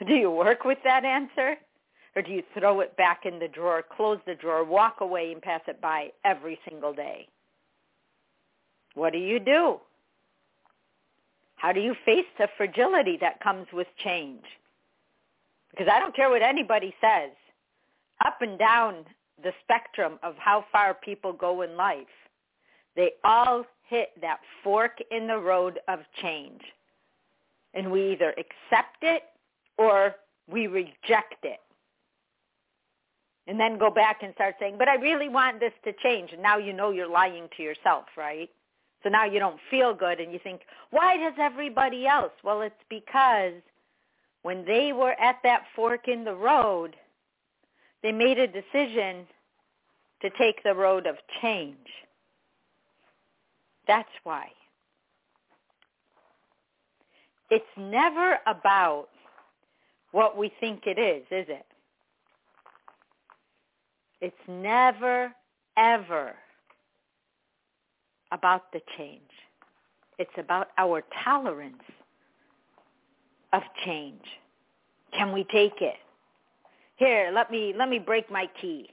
Do 0.06 0.14
you 0.14 0.30
work 0.30 0.64
with 0.64 0.78
that 0.84 1.04
answer? 1.04 1.56
Or 2.16 2.22
do 2.22 2.30
you 2.30 2.42
throw 2.56 2.80
it 2.80 2.96
back 2.96 3.26
in 3.26 3.40
the 3.40 3.48
drawer, 3.48 3.82
close 3.96 4.18
the 4.24 4.36
drawer, 4.36 4.64
walk 4.64 5.00
away 5.00 5.32
and 5.32 5.42
pass 5.42 5.62
it 5.66 5.80
by 5.80 6.12
every 6.24 6.60
single 6.68 6.92
day? 6.92 7.26
What 8.94 9.12
do 9.12 9.18
you 9.18 9.40
do? 9.40 9.80
How 11.56 11.72
do 11.72 11.80
you 11.80 11.96
face 12.04 12.26
the 12.38 12.48
fragility 12.56 13.18
that 13.20 13.40
comes 13.40 13.66
with 13.72 13.88
change? 14.02 14.44
Because 15.70 15.88
I 15.90 15.98
don't 15.98 16.14
care 16.14 16.30
what 16.30 16.42
anybody 16.42 16.94
says. 17.00 17.30
Up 18.24 18.38
and 18.40 18.58
down 18.58 19.04
the 19.42 19.52
spectrum 19.62 20.18
of 20.22 20.34
how 20.38 20.64
far 20.70 20.94
people 20.94 21.32
go 21.32 21.62
in 21.62 21.76
life, 21.76 22.06
they 22.96 23.12
all 23.24 23.64
hit 23.88 24.10
that 24.20 24.40
fork 24.62 24.98
in 25.10 25.26
the 25.26 25.38
road 25.38 25.80
of 25.88 26.00
change. 26.22 26.60
And 27.74 27.90
we 27.90 28.12
either 28.12 28.30
accept 28.30 28.98
it 29.02 29.22
or 29.78 30.14
we 30.48 30.66
reject 30.66 31.44
it 31.44 31.60
and 33.46 33.60
then 33.60 33.78
go 33.78 33.90
back 33.90 34.22
and 34.22 34.32
start 34.34 34.54
saying, 34.58 34.76
but 34.78 34.88
I 34.88 34.94
really 34.94 35.28
want 35.28 35.60
this 35.60 35.72
to 35.84 35.92
change. 36.02 36.30
And 36.32 36.42
now 36.42 36.56
you 36.56 36.72
know 36.72 36.90
you're 36.90 37.10
lying 37.10 37.48
to 37.56 37.62
yourself, 37.62 38.04
right? 38.16 38.48
So 39.02 39.10
now 39.10 39.24
you 39.24 39.38
don't 39.38 39.60
feel 39.70 39.92
good 39.94 40.18
and 40.18 40.32
you 40.32 40.38
think, 40.42 40.62
why 40.90 41.16
does 41.18 41.34
everybody 41.38 42.06
else? 42.06 42.32
Well, 42.42 42.62
it's 42.62 42.74
because 42.88 43.52
when 44.42 44.64
they 44.64 44.92
were 44.92 45.14
at 45.20 45.36
that 45.42 45.64
fork 45.76 46.08
in 46.08 46.24
the 46.24 46.34
road, 46.34 46.96
they 48.04 48.12
made 48.12 48.38
a 48.38 48.46
decision 48.46 49.26
to 50.20 50.28
take 50.38 50.62
the 50.62 50.74
road 50.74 51.06
of 51.06 51.16
change. 51.40 51.88
That's 53.88 54.08
why. 54.24 54.48
It's 57.50 57.64
never 57.78 58.38
about 58.46 59.08
what 60.12 60.36
we 60.36 60.52
think 60.60 60.82
it 60.86 60.98
is, 60.98 61.22
is 61.30 61.46
it? 61.48 61.66
It's 64.20 64.36
never, 64.48 65.32
ever 65.78 66.34
about 68.32 68.70
the 68.72 68.82
change. 68.98 69.20
It's 70.18 70.30
about 70.36 70.68
our 70.76 71.02
tolerance 71.24 71.82
of 73.54 73.62
change. 73.84 74.24
Can 75.16 75.32
we 75.32 75.44
take 75.44 75.80
it? 75.80 75.96
Here, 76.96 77.30
let 77.34 77.50
me 77.50 77.74
let 77.76 77.88
me 77.88 77.98
break 77.98 78.30
my 78.30 78.48
key. 78.60 78.88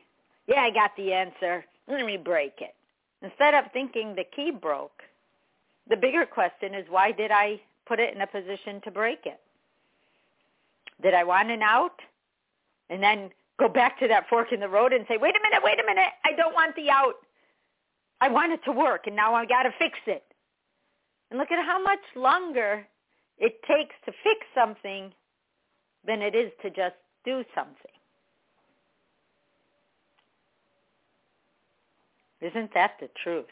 Yeah, 0.48 0.62
I 0.62 0.72
got 0.72 0.92
the 0.98 1.14
answer. 1.14 1.66
Let 1.88 2.06
me 2.06 2.18
break 2.18 2.54
it. 2.60 2.76
Instead 3.22 3.54
of 3.54 3.66
thinking 3.72 4.16
the 4.16 4.26
key 4.36 4.52
broke, 4.52 5.04
the 5.90 5.96
bigger 5.96 6.26
question 6.26 6.74
is 6.74 6.86
why 6.90 7.12
did 7.12 7.32
I 7.32 7.62
put 7.86 8.00
it 8.00 8.16
in 8.16 8.22
a 8.22 8.28
position 8.28 8.82
to 8.84 8.92
break 8.92 9.26
it? 9.26 9.40
Did 11.02 11.14
I 11.14 11.24
want 11.24 11.52
an 11.52 11.62
out? 11.62 12.00
And 12.90 13.02
then 13.02 13.30
go 13.60 13.68
back 13.68 14.00
to 14.00 14.08
that 14.08 14.28
fork 14.30 14.52
in 14.52 14.60
the 14.60 14.68
road 14.68 14.94
and 14.94 15.06
say, 15.08 15.18
wait 15.18 15.36
a 15.36 15.44
minute, 15.44 15.62
wait 15.64 15.80
a 15.80 15.86
minute, 15.86 16.12
I 16.26 16.34
don't 16.36 16.54
want 16.54 16.76
the 16.76 16.90
out. 16.90 17.16
I 18.20 18.30
want 18.30 18.52
it 18.52 18.64
to 18.66 18.72
work, 18.72 19.08
and 19.08 19.16
now 19.16 19.34
I 19.34 19.46
got 19.46 19.64
to 19.64 19.72
fix 19.80 19.98
it. 20.06 20.24
And 21.30 21.40
look 21.40 21.52
at 21.52 21.66
how 21.66 21.82
much 21.82 22.00
longer 22.16 22.86
it 23.38 23.62
takes 23.64 23.96
to 24.06 24.12
fix 24.24 24.46
something 24.54 25.12
than 26.06 26.22
it 26.22 26.36
is 26.36 26.52
to 26.62 26.70
just 26.70 26.96
do 27.24 27.44
something. 27.56 27.76
Isn't 32.42 32.74
that 32.74 32.94
the 33.00 33.10
truth? 33.24 33.46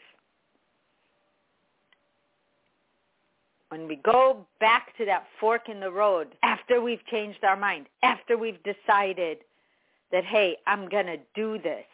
When 3.68 3.86
we 3.86 3.96
go 3.96 4.44
back 4.58 4.96
to 4.98 5.04
that 5.06 5.26
fork 5.38 5.68
in 5.68 5.78
the 5.78 5.92
road 5.92 6.34
after 6.42 6.80
we've 6.80 7.04
changed 7.06 7.44
our 7.44 7.56
mind, 7.56 7.86
after 8.02 8.36
we've 8.36 8.58
decided 8.64 9.38
that, 10.10 10.24
hey, 10.24 10.56
I'm 10.66 10.88
going 10.88 11.06
to 11.06 11.18
do 11.36 11.56
this. 11.62 11.84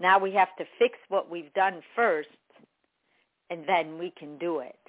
Now 0.00 0.18
we 0.18 0.32
have 0.32 0.56
to 0.56 0.64
fix 0.78 0.98
what 1.10 1.30
we've 1.30 1.52
done 1.52 1.82
first, 1.94 2.28
and 3.50 3.64
then 3.66 3.98
we 3.98 4.10
can 4.18 4.38
do 4.38 4.60
it. 4.60 4.79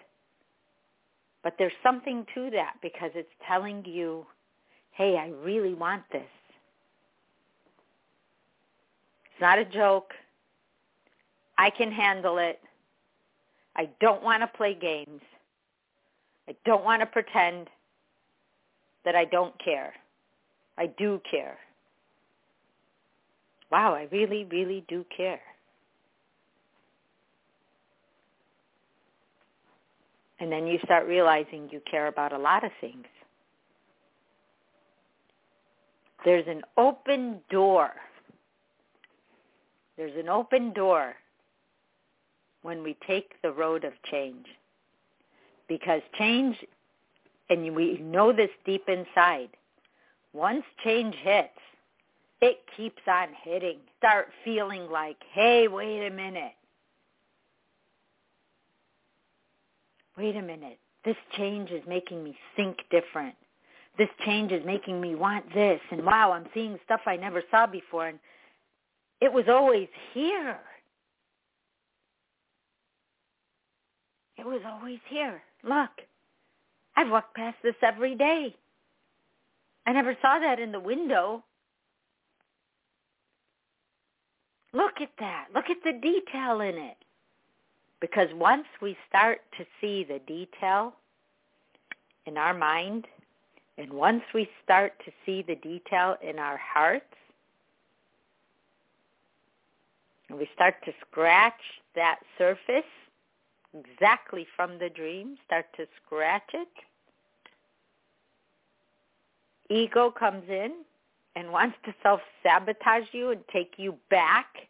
But 1.43 1.55
there's 1.57 1.73
something 1.81 2.25
to 2.35 2.49
that 2.51 2.75
because 2.81 3.11
it's 3.15 3.31
telling 3.47 3.83
you, 3.85 4.25
hey, 4.91 5.17
I 5.17 5.29
really 5.43 5.73
want 5.73 6.03
this. 6.11 6.21
It's 9.25 9.41
not 9.41 9.57
a 9.57 9.65
joke. 9.65 10.13
I 11.57 11.69
can 11.69 11.91
handle 11.91 12.37
it. 12.37 12.59
I 13.75 13.89
don't 13.99 14.21
want 14.21 14.41
to 14.41 14.47
play 14.47 14.73
games. 14.73 15.21
I 16.47 16.55
don't 16.65 16.83
want 16.83 17.01
to 17.01 17.05
pretend 17.05 17.69
that 19.05 19.15
I 19.15 19.25
don't 19.25 19.57
care. 19.63 19.93
I 20.77 20.87
do 20.87 21.21
care. 21.29 21.57
Wow, 23.71 23.93
I 23.93 24.07
really, 24.11 24.45
really 24.45 24.83
do 24.87 25.05
care. 25.15 25.39
And 30.41 30.51
then 30.51 30.65
you 30.65 30.79
start 30.83 31.07
realizing 31.07 31.69
you 31.71 31.81
care 31.89 32.07
about 32.07 32.33
a 32.33 32.37
lot 32.37 32.63
of 32.63 32.71
things. 32.81 33.05
There's 36.25 36.47
an 36.47 36.63
open 36.77 37.41
door. 37.51 37.91
There's 39.97 40.17
an 40.17 40.29
open 40.29 40.73
door 40.73 41.13
when 42.63 42.81
we 42.81 42.97
take 43.05 43.39
the 43.43 43.51
road 43.51 43.83
of 43.83 43.93
change. 44.09 44.47
Because 45.67 46.01
change 46.17 46.57
and 47.51 47.75
we 47.75 47.99
know 47.99 48.33
this 48.33 48.49
deep 48.65 48.89
inside. 48.89 49.49
Once 50.33 50.63
change 50.83 51.13
hits, 51.21 51.49
it 52.41 52.61
keeps 52.75 53.01
on 53.07 53.27
hitting. 53.43 53.77
Start 53.99 54.29
feeling 54.43 54.89
like, 54.89 55.17
hey, 55.33 55.67
wait 55.67 56.07
a 56.07 56.09
minute. 56.09 56.53
Wait 60.17 60.35
a 60.35 60.41
minute, 60.41 60.79
this 61.05 61.15
change 61.37 61.71
is 61.71 61.83
making 61.87 62.23
me 62.23 62.37
think 62.55 62.77
different. 62.89 63.35
This 63.97 64.09
change 64.25 64.51
is 64.51 64.65
making 64.65 65.01
me 65.01 65.15
want 65.15 65.53
this. 65.53 65.79
And 65.91 66.05
wow, 66.05 66.31
I'm 66.31 66.47
seeing 66.53 66.77
stuff 66.85 67.01
I 67.05 67.17
never 67.17 67.43
saw 67.51 67.67
before. 67.67 68.07
And 68.07 68.19
it 69.19 69.31
was 69.31 69.45
always 69.49 69.87
here. 70.13 70.59
It 74.37 74.45
was 74.45 74.61
always 74.65 74.99
here. 75.09 75.41
Look, 75.63 75.91
I've 76.95 77.11
walked 77.11 77.35
past 77.35 77.57
this 77.63 77.75
every 77.81 78.15
day. 78.15 78.55
I 79.85 79.93
never 79.93 80.15
saw 80.21 80.39
that 80.39 80.59
in 80.59 80.71
the 80.71 80.79
window. 80.79 81.43
Look 84.73 85.01
at 85.01 85.11
that. 85.19 85.47
Look 85.53 85.65
at 85.69 85.77
the 85.83 85.93
detail 85.93 86.61
in 86.61 86.75
it. 86.75 86.97
Because 88.01 88.27
once 88.33 88.65
we 88.81 88.97
start 89.07 89.41
to 89.57 89.65
see 89.79 90.03
the 90.03 90.19
detail 90.27 90.93
in 92.25 92.35
our 92.37 92.53
mind, 92.53 93.05
and 93.77 93.93
once 93.93 94.23
we 94.33 94.49
start 94.63 94.93
to 95.05 95.11
see 95.25 95.43
the 95.47 95.55
detail 95.55 96.17
in 96.21 96.39
our 96.39 96.57
hearts, 96.57 97.05
and 100.27 100.37
we 100.37 100.49
start 100.53 100.75
to 100.85 100.91
scratch 101.07 101.61
that 101.95 102.19
surface 102.37 102.83
exactly 103.77 104.47
from 104.55 104.79
the 104.79 104.89
dream, 104.89 105.37
start 105.45 105.65
to 105.77 105.85
scratch 106.03 106.49
it, 106.53 106.67
ego 109.69 110.11
comes 110.11 110.43
in 110.49 110.73
and 111.35 111.51
wants 111.51 111.77
to 111.85 111.93
self-sabotage 112.03 113.05
you 113.13 113.29
and 113.31 113.41
take 113.53 113.73
you 113.77 113.95
back 114.09 114.67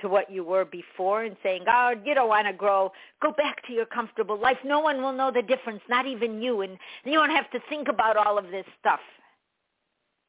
to 0.00 0.08
what 0.08 0.30
you 0.30 0.44
were 0.44 0.64
before 0.64 1.24
and 1.24 1.36
saying, 1.42 1.64
oh, 1.68 1.94
you 2.04 2.14
don't 2.14 2.28
want 2.28 2.46
to 2.46 2.52
grow. 2.52 2.92
Go 3.22 3.32
back 3.32 3.66
to 3.66 3.72
your 3.72 3.86
comfortable 3.86 4.38
life. 4.38 4.58
No 4.64 4.80
one 4.80 5.02
will 5.02 5.12
know 5.12 5.30
the 5.30 5.42
difference, 5.42 5.80
not 5.88 6.06
even 6.06 6.42
you. 6.42 6.60
And 6.60 6.78
you 7.04 7.14
don't 7.14 7.30
have 7.30 7.50
to 7.52 7.60
think 7.68 7.88
about 7.88 8.16
all 8.16 8.38
of 8.38 8.50
this 8.50 8.66
stuff. 8.78 9.00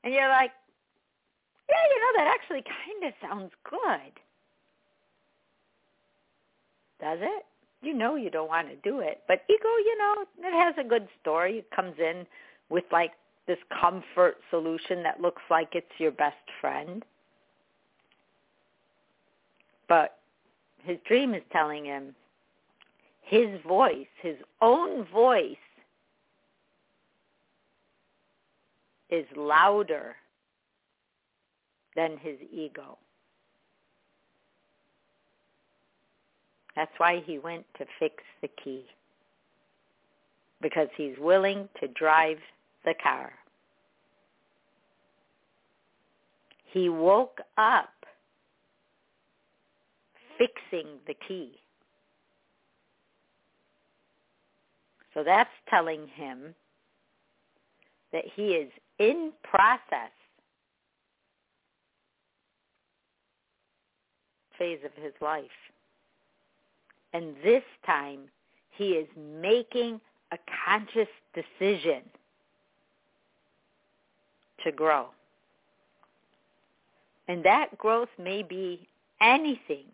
And 0.04 0.14
you're 0.14 0.30
like, 0.30 0.52
yeah, 1.70 1.76
you 1.94 2.02
know, 2.02 2.24
that 2.24 2.34
actually 2.34 2.64
kind 2.64 3.04
of 3.04 3.14
sounds 3.22 3.52
good. 3.70 4.14
Does 7.02 7.20
it? 7.22 7.46
You 7.82 7.94
know 7.94 8.16
you 8.16 8.30
don't 8.30 8.48
want 8.48 8.70
to 8.70 8.76
do 8.90 9.00
it. 9.02 9.22
But 9.28 9.44
ego, 9.50 9.68
you 9.86 9.98
know, 10.00 10.26
it 10.40 10.54
has 10.54 10.76
a 10.84 10.88
good 10.88 11.08
story. 11.22 11.60
It 11.60 11.70
comes 11.76 11.94
in 12.00 12.26
with 12.70 12.86
like 12.92 13.12
this 13.48 13.60
comfort 13.80 14.38
solution 14.50 15.04
that 15.04 15.22
looks 15.22 15.42
like 15.50 15.70
it's 15.74 15.86
your 16.00 16.12
best 16.12 16.36
friend. 16.60 17.04
But 19.88 20.18
his 20.84 20.98
dream 21.08 21.34
is 21.34 21.44
telling 21.52 21.86
him 21.86 22.16
his 23.22 23.60
voice, 23.68 24.08
his 24.22 24.38
own 24.62 25.06
voice, 25.06 25.56
is 29.10 29.26
louder 29.36 30.16
than 31.96 32.18
his 32.18 32.38
ego. 32.52 32.98
That's 36.76 36.92
why 36.98 37.24
he 37.26 37.40
went 37.40 37.66
to 37.80 37.86
fix 38.00 38.24
the 38.42 38.50
key. 38.64 38.86
Because 40.62 40.90
he's 40.96 41.18
willing 41.18 41.68
to 41.80 41.88
drive 41.88 42.38
the 42.86 42.94
car. 43.02 43.32
He 46.66 46.90
woke 46.90 47.42
up 47.58 47.90
fixing 50.38 50.88
the 51.08 51.16
key. 51.28 51.60
So 55.14 55.24
that's 55.24 55.50
telling 55.70 56.08
him 56.08 56.54
that 58.14 58.24
he 58.36 58.50
is 58.50 58.72
in 59.00 59.32
process 59.44 60.12
phase 64.58 64.80
of 64.86 64.92
his 65.02 65.14
life. 65.22 65.46
And 67.14 67.36
this 67.44 67.64
time 67.86 68.22
he 68.72 68.90
is 68.90 69.08
making 69.18 70.00
a 70.32 70.38
conscious 70.66 71.08
decision 71.34 72.02
to 74.64 74.72
grow. 74.72 75.08
And 77.28 77.44
that 77.44 77.78
growth 77.78 78.10
may 78.18 78.44
be 78.44 78.88
anything 79.22 79.86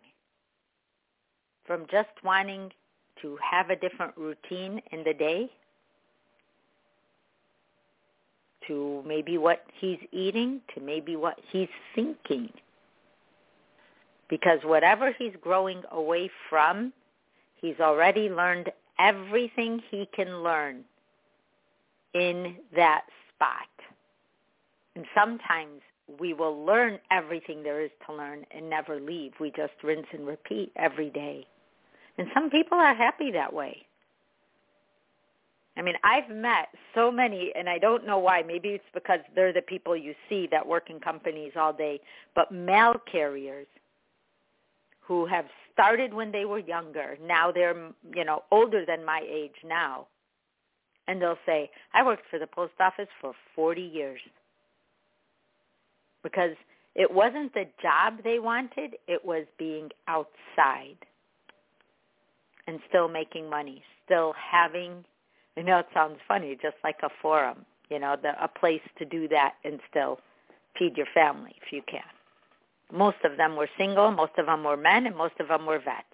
from 1.66 1.86
just 1.90 2.10
wanting 2.22 2.70
to 3.22 3.38
have 3.50 3.70
a 3.70 3.76
different 3.76 4.16
routine 4.16 4.80
in 4.92 5.04
the 5.04 5.14
day 5.14 5.50
to 8.66 9.02
maybe 9.06 9.38
what 9.38 9.64
he's 9.78 9.98
eating 10.12 10.60
to 10.74 10.80
maybe 10.80 11.16
what 11.16 11.38
he's 11.50 11.68
thinking. 11.94 12.48
Because 14.28 14.58
whatever 14.64 15.14
he's 15.18 15.34
growing 15.40 15.82
away 15.92 16.30
from, 16.48 16.92
he's 17.60 17.78
already 17.80 18.28
learned 18.30 18.70
everything 18.98 19.80
he 19.90 20.08
can 20.14 20.42
learn 20.42 20.84
in 22.14 22.56
that 22.74 23.02
spot. 23.34 23.68
And 24.96 25.04
sometimes 25.14 25.82
we 26.20 26.32
will 26.32 26.64
learn 26.64 26.98
everything 27.10 27.62
there 27.62 27.82
is 27.82 27.90
to 28.06 28.14
learn 28.14 28.44
and 28.50 28.68
never 28.68 29.00
leave. 29.00 29.32
We 29.40 29.50
just 29.50 29.72
rinse 29.82 30.06
and 30.12 30.26
repeat 30.26 30.72
every 30.76 31.10
day. 31.10 31.46
And 32.18 32.28
some 32.32 32.50
people 32.50 32.78
are 32.78 32.94
happy 32.94 33.30
that 33.32 33.52
way. 33.52 33.86
I 35.76 35.82
mean, 35.82 35.96
I've 36.04 36.28
met 36.30 36.68
so 36.94 37.10
many, 37.10 37.52
and 37.56 37.68
I 37.68 37.78
don't 37.78 38.06
know 38.06 38.18
why. 38.18 38.42
Maybe 38.46 38.70
it's 38.70 38.84
because 38.94 39.18
they're 39.34 39.52
the 39.52 39.62
people 39.62 39.96
you 39.96 40.14
see 40.28 40.46
that 40.52 40.64
work 40.64 40.88
in 40.88 41.00
companies 41.00 41.52
all 41.56 41.72
day, 41.72 42.00
but 42.34 42.52
mail 42.52 42.94
carriers 43.10 43.66
who 45.00 45.26
have 45.26 45.46
started 45.72 46.14
when 46.14 46.30
they 46.30 46.44
were 46.44 46.60
younger. 46.60 47.18
Now 47.20 47.50
they're, 47.50 47.90
you 48.14 48.24
know, 48.24 48.44
older 48.52 48.86
than 48.86 49.04
my 49.04 49.22
age 49.28 49.56
now. 49.64 50.06
And 51.08 51.20
they'll 51.20 51.38
say, 51.44 51.70
I 51.92 52.04
worked 52.04 52.24
for 52.30 52.38
the 52.38 52.46
post 52.46 52.74
office 52.80 53.08
for 53.20 53.34
40 53.56 53.82
years 53.82 54.20
because 56.22 56.52
it 56.94 57.12
wasn't 57.12 57.52
the 57.52 57.66
job 57.82 58.22
they 58.22 58.38
wanted, 58.38 58.96
it 59.08 59.24
was 59.24 59.44
being 59.58 59.90
outside 60.06 60.96
and 62.66 62.80
still 62.88 63.08
making 63.08 63.48
money, 63.48 63.82
still 64.04 64.34
having, 64.38 65.04
I 65.56 65.62
know 65.62 65.78
it 65.78 65.86
sounds 65.94 66.18
funny, 66.26 66.56
just 66.60 66.76
like 66.82 66.98
a 67.02 67.10
forum, 67.20 67.64
you 67.90 67.98
know, 67.98 68.16
the, 68.20 68.42
a 68.42 68.48
place 68.48 68.82
to 68.98 69.04
do 69.04 69.28
that 69.28 69.54
and 69.64 69.80
still 69.90 70.18
feed 70.78 70.96
your 70.96 71.06
family 71.14 71.54
if 71.64 71.72
you 71.72 71.82
can. 71.86 72.00
Most 72.92 73.18
of 73.24 73.36
them 73.36 73.56
were 73.56 73.68
single, 73.78 74.10
most 74.10 74.32
of 74.38 74.46
them 74.46 74.64
were 74.64 74.76
men, 74.76 75.06
and 75.06 75.16
most 75.16 75.34
of 75.40 75.48
them 75.48 75.66
were 75.66 75.78
vets. 75.78 76.04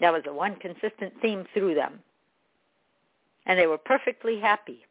That 0.00 0.12
was 0.12 0.22
the 0.24 0.32
one 0.32 0.56
consistent 0.56 1.12
theme 1.20 1.44
through 1.52 1.74
them. 1.74 2.00
And 3.46 3.58
they 3.58 3.66
were 3.66 3.78
perfectly 3.78 4.38
happy. 4.38 4.84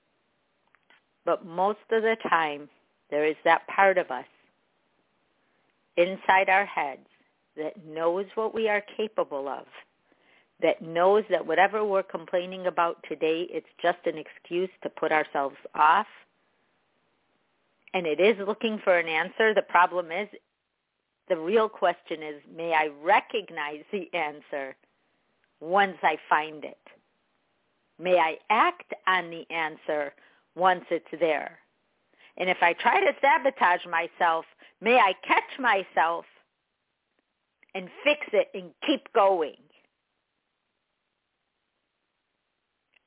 But 1.26 1.46
most 1.46 1.80
of 1.92 2.04
the 2.04 2.18
time, 2.30 2.70
there 3.10 3.26
is 3.26 3.36
that 3.46 3.68
part 3.68 3.98
of 3.98 4.12
us 4.12 4.26
inside 5.96 6.50
our 6.50 6.66
heads 6.66 7.08
that 7.58 7.86
knows 7.86 8.26
what 8.36 8.54
we 8.54 8.70
are 8.70 8.84
capable 8.96 9.48
of, 9.48 9.66
that 10.62 10.82
knows 10.82 11.24
that 11.30 11.46
whatever 11.46 11.84
we're 11.86 12.04
complaining 12.04 12.68
about 12.68 13.04
today, 13.08 13.48
it's 13.50 13.68
just 13.82 14.00
an 14.06 14.18
excuse 14.18 14.70
to 14.84 14.90
put 14.90 15.12
ourselves 15.12 15.58
off. 15.76 16.08
And 17.94 18.06
it 18.06 18.20
is 18.20 18.36
looking 18.46 18.80
for 18.84 18.98
an 18.98 19.08
answer. 19.08 19.54
The 19.54 19.62
problem 19.62 20.12
is, 20.12 20.28
the 21.30 21.38
real 21.38 21.68
question 21.68 22.24
is, 22.24 22.42
may 22.56 22.74
I 22.74 22.90
recognize 23.04 23.84
the 23.92 24.10
answer 24.14 24.76
once 25.60 25.98
I 26.02 26.18
find 26.30 26.64
it? 26.64 26.78
May 28.00 28.18
I 28.18 28.38
act 28.50 28.94
on 29.08 29.30
the 29.30 29.46
answer 29.54 30.14
once 30.56 30.86
it's 30.90 31.06
there. 31.20 31.60
And 32.38 32.50
if 32.50 32.58
I 32.62 32.74
try 32.74 33.00
to 33.00 33.14
sabotage 33.20 33.86
myself, 33.90 34.46
may 34.80 34.98
I 34.98 35.14
catch 35.26 35.60
myself 35.60 36.26
and 37.78 37.90
fix 38.04 38.22
it 38.34 38.50
and 38.56 38.72
keep 38.88 39.14
going. 39.14 39.56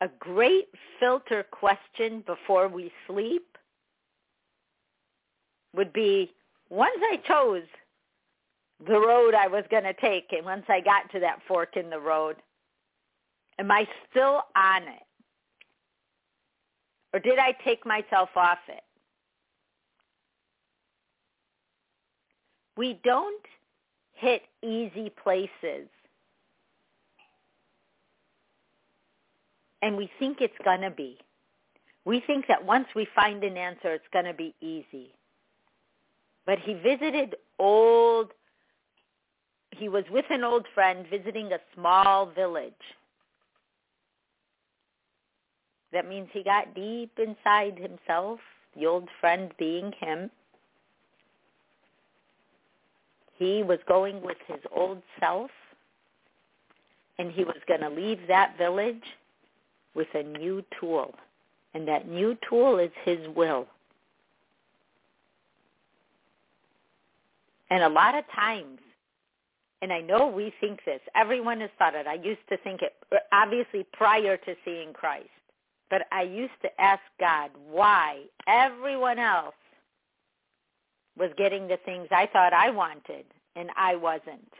A 0.00 0.08
great 0.20 0.68
filter 1.00 1.44
question 1.50 2.22
before 2.24 2.68
we 2.68 2.92
sleep 3.08 3.58
would 5.74 5.92
be 5.92 6.32
once 6.68 7.00
I 7.02 7.16
chose 7.16 7.66
the 8.86 8.98
road 8.98 9.34
I 9.34 9.48
was 9.48 9.64
going 9.72 9.82
to 9.82 9.92
take 9.94 10.32
and 10.32 10.44
once 10.44 10.64
I 10.68 10.80
got 10.80 11.10
to 11.12 11.20
that 11.20 11.40
fork 11.48 11.76
in 11.76 11.90
the 11.90 11.98
road, 11.98 12.36
am 13.58 13.72
I 13.72 13.88
still 14.08 14.42
on 14.56 14.82
it? 14.82 15.02
Or 17.12 17.18
did 17.18 17.40
I 17.40 17.56
take 17.64 17.84
myself 17.84 18.28
off 18.36 18.60
it? 18.68 18.84
We 22.76 23.00
don't 23.02 23.44
hit 24.20 24.42
easy 24.62 25.10
places. 25.22 25.88
And 29.82 29.96
we 29.96 30.10
think 30.18 30.38
it's 30.40 30.54
going 30.62 30.82
to 30.82 30.90
be. 30.90 31.18
We 32.04 32.22
think 32.26 32.46
that 32.48 32.64
once 32.64 32.86
we 32.94 33.06
find 33.14 33.42
an 33.44 33.56
answer, 33.56 33.92
it's 33.92 34.04
going 34.12 34.26
to 34.26 34.34
be 34.34 34.54
easy. 34.60 35.14
But 36.46 36.58
he 36.58 36.74
visited 36.74 37.36
old, 37.58 38.32
he 39.70 39.88
was 39.88 40.04
with 40.10 40.24
an 40.30 40.44
old 40.44 40.66
friend 40.74 41.06
visiting 41.10 41.52
a 41.52 41.58
small 41.74 42.26
village. 42.26 42.72
That 45.92 46.08
means 46.08 46.28
he 46.32 46.42
got 46.42 46.74
deep 46.74 47.18
inside 47.18 47.78
himself, 47.78 48.40
the 48.76 48.86
old 48.86 49.08
friend 49.20 49.52
being 49.58 49.92
him, 49.98 50.30
he 53.40 53.62
was 53.62 53.78
going 53.88 54.20
with 54.20 54.36
his 54.46 54.60
old 54.70 55.00
self, 55.18 55.50
and 57.18 57.32
he 57.32 57.42
was 57.42 57.56
going 57.66 57.80
to 57.80 57.88
leave 57.88 58.18
that 58.28 58.58
village 58.58 59.02
with 59.94 60.08
a 60.12 60.22
new 60.22 60.62
tool. 60.78 61.14
And 61.72 61.88
that 61.88 62.06
new 62.06 62.36
tool 62.46 62.78
is 62.78 62.90
his 63.02 63.18
will. 63.34 63.66
And 67.70 67.82
a 67.82 67.88
lot 67.88 68.14
of 68.14 68.24
times, 68.34 68.78
and 69.80 69.90
I 69.90 70.02
know 70.02 70.26
we 70.26 70.52
think 70.60 70.84
this, 70.84 71.00
everyone 71.14 71.60
has 71.60 71.70
thought 71.78 71.94
it. 71.94 72.06
I 72.06 72.14
used 72.14 72.46
to 72.50 72.58
think 72.58 72.82
it, 72.82 72.92
obviously 73.32 73.86
prior 73.94 74.36
to 74.36 74.54
seeing 74.66 74.92
Christ. 74.92 75.30
But 75.88 76.02
I 76.12 76.24
used 76.24 76.60
to 76.60 76.80
ask 76.80 77.00
God 77.18 77.52
why 77.70 78.24
everyone 78.46 79.18
else 79.18 79.54
was 81.20 81.30
getting 81.36 81.68
the 81.68 81.78
things 81.84 82.08
I 82.10 82.26
thought 82.32 82.54
I 82.54 82.70
wanted 82.70 83.26
and 83.54 83.68
I 83.76 83.94
wasn't. 83.94 84.52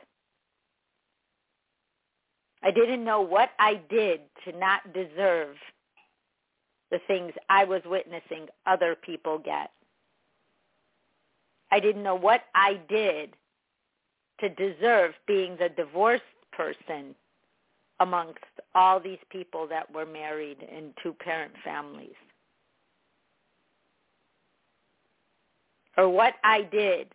I 2.63 2.71
didn't 2.71 3.03
know 3.03 3.23
what 3.23 3.49
I 3.59 3.81
did 3.89 4.21
to 4.45 4.57
not 4.57 4.93
deserve 4.93 5.57
the 6.91 7.01
things 7.07 7.33
I 7.49 7.65
was 7.65 7.81
witnessing 7.87 8.49
other 8.67 8.95
people 8.95 9.39
get. 9.39 9.71
I 11.73 11.81
didn't 11.81 12.03
know 12.03 12.17
what 12.17 12.43
I 12.55 12.79
did 12.91 13.31
to 14.41 14.49
deserve 14.51 15.15
being 15.27 15.57
the 15.57 15.71
divorced 15.71 16.25
person 16.53 17.15
amongst 18.01 18.45
all 18.75 19.01
these 19.01 19.19
people 19.31 19.67
that 19.69 19.91
were 19.95 20.07
married 20.07 20.59
in 20.63 20.93
two-parent 21.03 21.53
families. 21.65 22.17
Or 26.01 26.09
what 26.09 26.37
I 26.43 26.63
did 26.63 27.09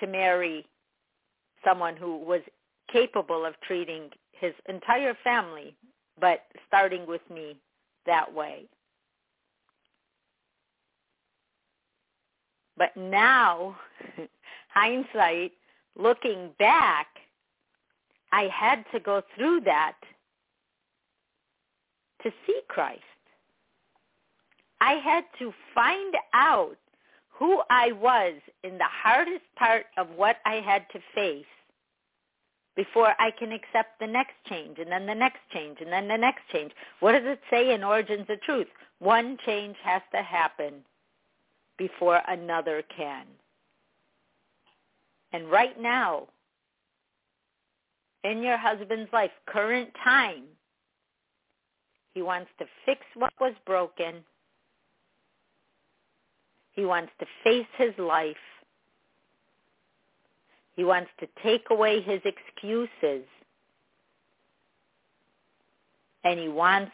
to 0.00 0.08
marry 0.08 0.66
someone 1.64 1.96
who 1.96 2.18
was 2.18 2.40
capable 2.92 3.46
of 3.46 3.54
treating 3.60 4.10
his 4.32 4.52
entire 4.68 5.16
family, 5.22 5.76
but 6.20 6.40
starting 6.66 7.06
with 7.06 7.20
me 7.32 7.54
that 8.06 8.34
way. 8.34 8.64
But 12.76 12.96
now, 12.96 13.76
hindsight, 14.74 15.52
looking 15.96 16.50
back, 16.58 17.06
I 18.32 18.48
had 18.52 18.84
to 18.94 18.98
go 18.98 19.22
through 19.36 19.60
that 19.60 19.94
to 22.24 22.32
see 22.48 22.60
Christ. 22.66 23.00
I 24.80 24.94
had 24.94 25.22
to 25.38 25.52
find 25.72 26.14
out 26.34 26.78
who 27.38 27.62
I 27.70 27.92
was 27.92 28.34
in 28.64 28.78
the 28.78 28.88
hardest 28.90 29.44
part 29.56 29.86
of 29.96 30.08
what 30.16 30.36
I 30.44 30.56
had 30.56 30.86
to 30.92 30.98
face 31.14 31.44
before 32.76 33.14
I 33.18 33.30
can 33.30 33.52
accept 33.52 33.98
the 34.00 34.06
next 34.06 34.34
change 34.48 34.78
and 34.78 34.90
then 34.90 35.06
the 35.06 35.14
next 35.14 35.40
change 35.52 35.78
and 35.80 35.92
then 35.92 36.08
the 36.08 36.16
next 36.16 36.42
change. 36.52 36.72
What 37.00 37.12
does 37.12 37.24
it 37.24 37.40
say 37.50 37.72
in 37.72 37.84
Origins 37.84 38.26
of 38.28 38.40
Truth? 38.42 38.68
One 38.98 39.38
change 39.46 39.76
has 39.82 40.02
to 40.14 40.22
happen 40.22 40.74
before 41.76 42.20
another 42.28 42.82
can. 42.96 43.26
And 45.32 45.50
right 45.50 45.80
now, 45.80 46.28
in 48.24 48.42
your 48.42 48.56
husband's 48.56 49.12
life, 49.12 49.30
current 49.46 49.90
time, 50.02 50.44
he 52.14 52.22
wants 52.22 52.50
to 52.58 52.66
fix 52.84 53.00
what 53.14 53.32
was 53.40 53.54
broken. 53.64 54.16
He 56.78 56.84
wants 56.84 57.10
to 57.18 57.26
face 57.42 57.66
his 57.76 57.90
life. 57.98 58.36
He 60.76 60.84
wants 60.84 61.10
to 61.18 61.26
take 61.42 61.64
away 61.70 62.00
his 62.00 62.20
excuses. 62.24 63.26
And 66.22 66.38
he 66.38 66.46
wants 66.48 66.92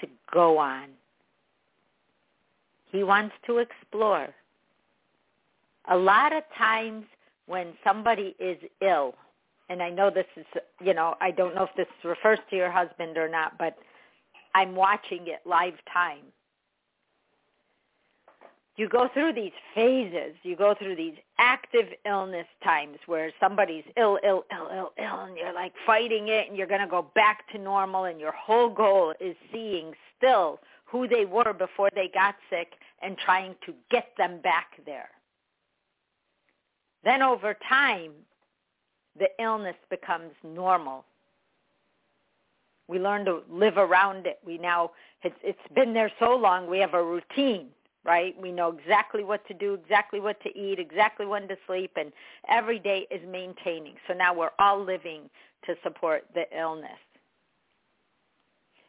to 0.00 0.08
go 0.32 0.58
on. 0.58 0.88
He 2.90 3.04
wants 3.04 3.36
to 3.46 3.58
explore. 3.58 4.34
A 5.88 5.96
lot 5.96 6.32
of 6.34 6.42
times 6.58 7.04
when 7.46 7.68
somebody 7.84 8.34
is 8.40 8.58
ill, 8.82 9.14
and 9.68 9.80
I 9.80 9.90
know 9.90 10.10
this 10.10 10.26
is, 10.36 10.44
you 10.84 10.92
know, 10.92 11.14
I 11.20 11.30
don't 11.30 11.54
know 11.54 11.62
if 11.62 11.76
this 11.76 11.86
refers 12.02 12.40
to 12.50 12.56
your 12.56 12.72
husband 12.72 13.16
or 13.16 13.28
not, 13.28 13.58
but 13.58 13.76
I'm 14.56 14.74
watching 14.74 15.28
it 15.28 15.42
live 15.46 15.74
time. 15.92 16.24
You 18.76 18.88
go 18.88 19.08
through 19.12 19.34
these 19.34 19.52
phases. 19.74 20.34
You 20.42 20.56
go 20.56 20.74
through 20.74 20.96
these 20.96 21.14
active 21.38 21.86
illness 22.04 22.46
times 22.62 22.98
where 23.06 23.32
somebody's 23.38 23.84
ill, 23.96 24.18
ill, 24.24 24.44
ill, 24.52 24.68
ill, 24.74 24.92
ill, 24.98 25.20
and 25.20 25.36
you're 25.36 25.54
like 25.54 25.72
fighting 25.86 26.28
it, 26.28 26.48
and 26.48 26.56
you're 26.56 26.66
going 26.66 26.80
to 26.80 26.86
go 26.86 27.06
back 27.14 27.50
to 27.52 27.58
normal, 27.58 28.04
and 28.04 28.18
your 28.18 28.32
whole 28.32 28.68
goal 28.68 29.14
is 29.20 29.36
seeing 29.52 29.92
still 30.16 30.58
who 30.86 31.06
they 31.06 31.24
were 31.24 31.52
before 31.52 31.90
they 31.94 32.10
got 32.12 32.34
sick 32.50 32.72
and 33.00 33.16
trying 33.16 33.54
to 33.64 33.74
get 33.90 34.08
them 34.18 34.40
back 34.42 34.72
there. 34.84 35.10
Then 37.04 37.22
over 37.22 37.56
time, 37.68 38.12
the 39.18 39.28
illness 39.38 39.76
becomes 39.88 40.32
normal 40.42 41.04
we 42.88 42.98
learn 42.98 43.24
to 43.24 43.42
live 43.50 43.78
around 43.78 44.26
it. 44.26 44.38
We 44.44 44.58
now 44.58 44.90
it's 45.22 45.36
it's 45.42 45.58
been 45.74 45.94
there 45.94 46.12
so 46.18 46.36
long. 46.36 46.68
We 46.68 46.78
have 46.78 46.94
a 46.94 47.02
routine, 47.02 47.68
right? 48.04 48.34
We 48.40 48.52
know 48.52 48.70
exactly 48.70 49.24
what 49.24 49.46
to 49.48 49.54
do, 49.54 49.74
exactly 49.74 50.20
what 50.20 50.40
to 50.42 50.58
eat, 50.58 50.78
exactly 50.78 51.26
when 51.26 51.48
to 51.48 51.56
sleep, 51.66 51.92
and 51.96 52.12
every 52.48 52.78
day 52.78 53.06
is 53.10 53.20
maintaining. 53.28 53.94
So 54.06 54.14
now 54.14 54.34
we're 54.34 54.50
all 54.58 54.82
living 54.82 55.30
to 55.66 55.74
support 55.82 56.24
the 56.34 56.44
illness. 56.56 56.90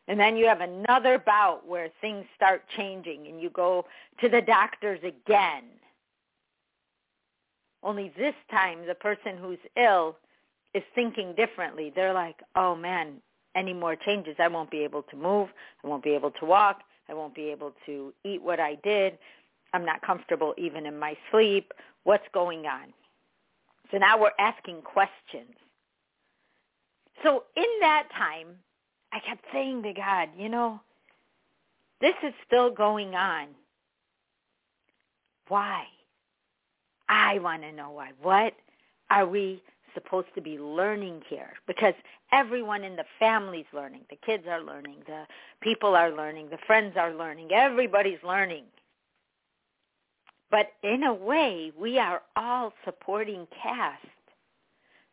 And 0.08 0.20
then 0.20 0.36
you 0.38 0.46
have 0.46 0.62
another 0.62 1.18
bout 1.18 1.68
where 1.68 1.90
things 2.00 2.26
start 2.36 2.64
changing 2.78 3.28
and 3.28 3.42
you 3.42 3.50
go 3.50 3.86
to 4.22 4.30
the 4.30 4.42
doctors 4.42 5.00
again. 5.00 5.64
Only 7.82 8.12
this 8.18 8.36
time 8.52 8.86
the 8.86 8.96
person 8.96 9.38
who's 9.38 9.58
ill 9.78 10.18
is 10.74 10.84
thinking 10.94 11.34
differently. 11.36 11.92
They're 11.96 12.14
like, 12.14 12.42
oh 12.56 12.76
man, 12.76 13.16
any 13.56 13.74
more 13.74 13.96
changes, 13.96 14.36
I 14.38 14.48
won't 14.48 14.70
be 14.70 14.84
able 14.84 15.04
to 15.04 15.16
move. 15.16 15.50
I 15.84 15.88
won't 15.88 16.04
be 16.04 16.12
able 16.12 16.32
to 16.32 16.46
walk. 16.46 16.82
I 17.10 17.14
won't 17.14 17.36
be 17.36 17.50
able 17.50 17.74
to 17.86 18.14
eat 18.24 18.42
what 18.42 18.60
I 18.60 18.76
did. 18.84 19.18
I'm 19.74 19.86
not 19.86 20.02
comfortable 20.02 20.54
even 20.58 20.86
in 20.86 20.98
my 20.98 21.16
sleep. 21.32 21.74
What's 22.04 22.28
going 22.34 22.66
on? 22.66 22.94
So 23.92 23.98
now 23.98 24.20
we're 24.20 24.32
asking 24.40 24.82
questions. 24.82 25.56
So 27.24 27.44
in 27.56 27.66
that 27.82 28.08
time, 28.16 28.48
I 29.12 29.20
kept 29.20 29.46
saying 29.54 29.84
to 29.84 29.94
God, 29.94 30.30
you 30.38 30.50
know, 30.50 30.80
this 32.02 32.16
is 32.24 32.34
still 32.46 32.70
going 32.70 33.16
on. 33.16 33.48
Why? 35.48 35.86
I 37.08 37.40
want 37.40 37.62
to 37.62 37.72
know 37.72 37.92
why. 37.92 38.12
What 38.22 38.54
are 39.10 39.28
we 39.28 39.62
supposed 39.96 40.28
to 40.36 40.42
be 40.42 40.60
learning 40.60 41.22
here 41.28 41.54
because 41.66 41.96
everyone 42.32 42.84
in 42.84 42.96
the 42.96 43.06
family's 43.18 43.66
learning. 43.74 44.02
The 44.10 44.18
kids 44.18 44.44
are 44.48 44.62
learning. 44.62 44.98
The 45.08 45.24
people 45.62 45.96
are 45.96 46.12
learning. 46.12 46.50
The 46.50 46.60
friends 46.68 46.96
are 46.98 47.14
learning. 47.14 47.52
Everybody's 47.52 48.24
learning. 48.24 48.66
But 50.52 50.74
in 50.84 51.04
a 51.04 51.14
way, 51.14 51.72
we 51.80 51.98
are 51.98 52.22
all 52.36 52.72
supporting 52.86 53.48
cast 53.62 54.06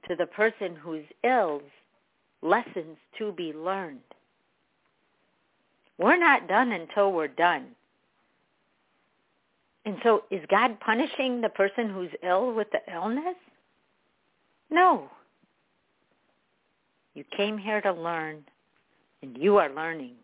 to 0.09 0.17
the 0.17 0.27
person 0.27 0.77
who's 0.77 1.05
ill 1.25 1.63
lessons 2.43 2.99
to 3.19 3.33
be 3.33 3.53
learned. 3.53 4.01
We're 5.99 6.19
not 6.19 6.49
done 6.49 6.73
until 6.73 7.13
we're 7.13 7.29
done. 7.29 7.69
And 9.85 9.97
so 10.03 10.25
is 10.31 10.41
God 10.49 10.79
punishing 10.81 11.41
the 11.41 11.49
person 11.49 11.91
who's 11.91 12.11
ill 12.23 12.53
with 12.53 12.69
the 12.71 12.81
illness? 12.93 13.37
No. 14.73 15.11
You 17.15 17.25
came 17.37 17.59
here 17.59 17.83
to 17.83 17.93
learn, 17.93 18.43
and 19.21 19.37
you 19.37 19.59
are 19.59 19.69
learning. 19.69 20.15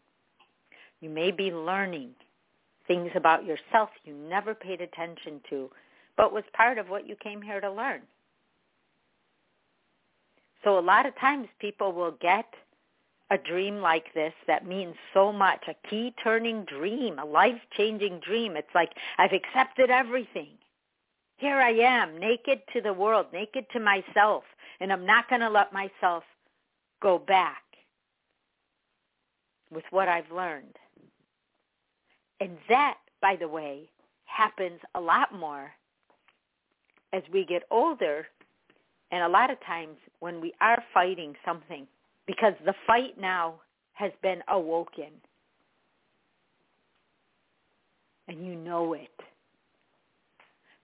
You 1.00 1.10
may 1.10 1.30
be 1.30 1.52
learning 1.52 2.12
things 2.86 3.10
about 3.14 3.44
yourself 3.44 3.90
you 4.04 4.14
never 4.14 4.54
paid 4.54 4.80
attention 4.80 5.42
to, 5.50 5.70
but 6.16 6.32
was 6.32 6.44
part 6.54 6.78
of 6.78 6.88
what 6.88 7.06
you 7.06 7.14
came 7.14 7.42
here 7.42 7.60
to 7.60 7.70
learn. 7.70 8.00
So 10.64 10.78
a 10.78 10.80
lot 10.80 11.04
of 11.04 11.14
times 11.18 11.48
people 11.60 11.92
will 11.92 12.16
get 12.20 12.46
a 13.30 13.36
dream 13.36 13.82
like 13.82 14.14
this 14.14 14.32
that 14.46 14.66
means 14.66 14.94
so 15.12 15.30
much, 15.30 15.64
a 15.68 15.88
key 15.88 16.14
turning 16.24 16.64
dream, 16.64 17.18
a 17.18 17.24
life 17.26 17.60
changing 17.76 18.20
dream. 18.20 18.56
It's 18.56 18.74
like 18.74 18.92
I've 19.18 19.32
accepted 19.32 19.90
everything. 19.90 20.48
Here 21.38 21.58
I 21.60 21.70
am, 21.70 22.18
naked 22.18 22.60
to 22.72 22.80
the 22.80 22.92
world, 22.92 23.26
naked 23.32 23.64
to 23.72 23.80
myself, 23.80 24.42
and 24.80 24.92
I'm 24.92 25.06
not 25.06 25.28
going 25.28 25.40
to 25.40 25.48
let 25.48 25.72
myself 25.72 26.24
go 27.00 27.18
back 27.18 27.62
with 29.72 29.84
what 29.90 30.08
I've 30.08 30.30
learned. 30.32 30.76
And 32.40 32.58
that, 32.68 32.98
by 33.22 33.36
the 33.36 33.48
way, 33.48 33.88
happens 34.24 34.80
a 34.94 35.00
lot 35.00 35.32
more 35.32 35.70
as 37.12 37.22
we 37.32 37.44
get 37.44 37.62
older 37.70 38.26
and 39.12 39.22
a 39.22 39.28
lot 39.28 39.50
of 39.50 39.58
times 39.64 39.96
when 40.20 40.40
we 40.40 40.52
are 40.60 40.82
fighting 40.92 41.34
something 41.44 41.86
because 42.26 42.54
the 42.64 42.74
fight 42.86 43.18
now 43.18 43.54
has 43.92 44.12
been 44.22 44.42
awoken 44.48 45.10
and 48.26 48.44
you 48.44 48.54
know 48.54 48.92
it. 48.92 49.08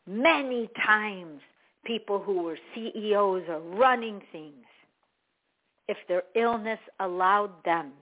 Many 0.06 0.68
times 0.84 1.40
people 1.84 2.18
who 2.18 2.42
were 2.42 2.58
CEOs 2.74 3.44
or 3.48 3.60
running 3.60 4.20
things, 4.32 4.64
if 5.88 5.96
their 6.08 6.22
illness 6.34 6.78
allowed 7.00 7.52
them 7.64 7.92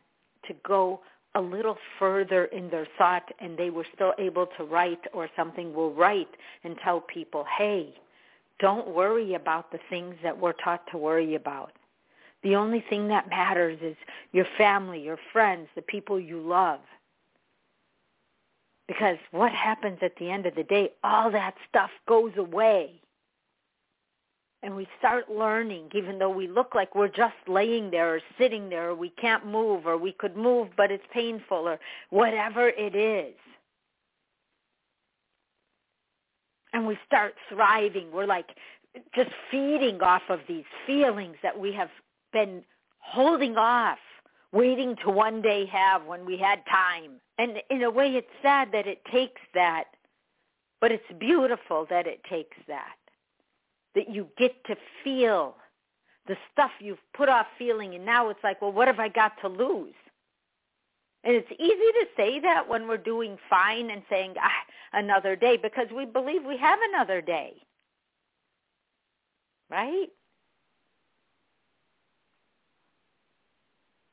to 0.46 0.54
go 0.66 1.00
a 1.34 1.40
little 1.40 1.76
further 1.98 2.44
in 2.46 2.68
their 2.70 2.86
thought 2.98 3.24
and 3.40 3.56
they 3.56 3.70
were 3.70 3.86
still 3.94 4.12
able 4.18 4.46
to 4.58 4.64
write 4.64 5.00
or 5.12 5.28
something 5.36 5.72
will 5.72 5.92
write 5.92 6.28
and 6.64 6.76
tell 6.84 7.00
people, 7.00 7.44
hey, 7.58 7.94
don't 8.60 8.88
worry 8.88 9.34
about 9.34 9.72
the 9.72 9.78
things 9.88 10.14
that 10.22 10.38
we're 10.38 10.52
taught 10.52 10.82
to 10.92 10.98
worry 10.98 11.34
about. 11.34 11.72
The 12.42 12.56
only 12.56 12.84
thing 12.90 13.08
that 13.08 13.30
matters 13.30 13.78
is 13.82 13.96
your 14.32 14.46
family, 14.58 15.00
your 15.00 15.18
friends, 15.32 15.68
the 15.74 15.82
people 15.82 16.20
you 16.20 16.40
love. 16.40 16.80
Because 18.88 19.16
what 19.31 19.53
happens 19.53 19.99
at 20.03 20.16
the 20.18 20.31
end 20.31 20.47
of 20.47 20.55
the 20.55 20.64
day, 20.64 20.90
all 21.05 21.31
that 21.31 21.55
stuff 21.68 21.90
goes 22.07 22.33
away. 22.37 23.01
And 24.64 24.77
we 24.77 24.87
start 24.99 25.29
learning, 25.29 25.90
even 25.92 26.18
though 26.18 26.31
we 26.31 26.47
look 26.47 26.75
like 26.75 26.95
we're 26.95 27.09
just 27.09 27.35
laying 27.49 27.90
there 27.90 28.14
or 28.14 28.21
sitting 28.38 28.68
there 28.68 28.90
or 28.90 28.95
we 28.95 29.11
can't 29.11 29.45
move 29.45 29.87
or 29.87 29.97
we 29.97 30.12
could 30.12 30.37
move 30.37 30.68
but 30.77 30.92
it's 30.92 31.05
painful 31.12 31.68
or 31.68 31.81
whatever 32.11 32.68
it 32.68 32.95
is. 32.95 33.35
And 36.73 36.87
we 36.87 36.97
start 37.07 37.35
thriving. 37.49 38.12
We're 38.12 38.27
like 38.27 38.51
just 39.14 39.31
feeding 39.51 40.01
off 40.01 40.23
of 40.29 40.40
these 40.49 40.64
feelings 40.87 41.37
that 41.42 41.59
we 41.59 41.73
have 41.73 41.90
been 42.33 42.62
holding 42.99 43.57
off, 43.57 43.99
waiting 44.52 44.96
to 45.04 45.10
one 45.10 45.42
day 45.42 45.66
have 45.66 46.04
when 46.04 46.24
we 46.24 46.36
had 46.36 46.64
time. 46.66 47.20
And 47.38 47.62
in 47.70 47.82
a 47.82 47.90
way, 47.90 48.08
it's 48.16 48.28
sad 48.42 48.68
that 48.72 48.86
it 48.86 49.04
takes 49.10 49.40
that, 49.54 49.84
but 50.80 50.92
it's 50.92 51.04
beautiful 51.18 51.86
that 51.90 52.06
it 52.06 52.22
takes 52.24 52.56
that, 52.68 52.96
that 53.94 54.10
you 54.10 54.28
get 54.36 54.52
to 54.66 54.76
feel 55.02 55.56
the 56.26 56.36
stuff 56.52 56.70
you've 56.78 56.98
put 57.14 57.28
off 57.28 57.46
feeling, 57.58 57.94
and 57.94 58.04
now 58.04 58.28
it's 58.28 58.42
like, 58.44 58.62
well, 58.62 58.72
what 58.72 58.86
have 58.86 59.00
I 59.00 59.08
got 59.08 59.32
to 59.40 59.48
lose? 59.48 59.94
And 61.24 61.34
it's 61.34 61.50
easy 61.52 61.60
to 61.68 62.06
say 62.16 62.40
that 62.40 62.68
when 62.68 62.88
we're 62.88 62.96
doing 62.96 63.38
fine 63.48 63.90
and 63.90 64.02
saying 64.10 64.34
ah, 64.40 64.50
another 64.92 65.36
day 65.36 65.56
because 65.56 65.86
we 65.94 66.04
believe 66.04 66.44
we 66.44 66.56
have 66.56 66.78
another 66.92 67.20
day. 67.20 67.54
Right? 69.70 70.08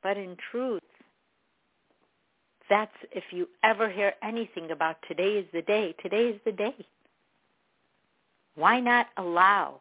But 0.02 0.18
in 0.18 0.38
truth, 0.52 0.82
that's 2.70 2.96
if 3.12 3.24
you 3.32 3.50
ever 3.64 3.90
hear 3.90 4.14
anything 4.24 4.72
about 4.72 4.98
today 5.08 5.38
is 5.38 5.46
the 5.52 5.62
day, 5.62 5.96
today 6.02 6.28
is 6.30 6.40
the 6.46 6.52
day. 6.52 6.76
Why 8.56 8.80
not 8.80 9.08
allow 9.18 9.80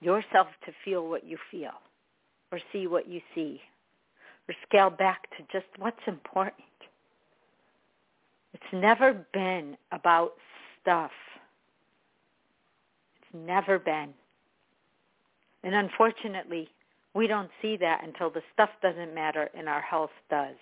yourself 0.00 0.48
to 0.66 0.72
feel 0.84 1.08
what 1.08 1.24
you 1.24 1.38
feel 1.50 1.72
or 2.50 2.58
see 2.72 2.86
what 2.86 3.08
you 3.08 3.20
see 3.34 3.60
or 4.48 4.54
scale 4.66 4.90
back 4.90 5.28
to 5.36 5.44
just 5.52 5.66
what's 5.78 6.00
important? 6.06 6.56
It's 8.52 8.72
never 8.72 9.24
been 9.32 9.76
about 9.92 10.32
stuff. 10.80 11.12
It's 13.16 13.46
never 13.46 13.78
been. 13.78 14.12
And 15.62 15.74
unfortunately, 15.74 16.68
we 17.14 17.26
don't 17.26 17.50
see 17.60 17.76
that 17.78 18.04
until 18.04 18.30
the 18.30 18.42
stuff 18.52 18.70
doesn't 18.82 19.14
matter 19.14 19.50
and 19.56 19.68
our 19.68 19.80
health 19.80 20.10
does. 20.30 20.54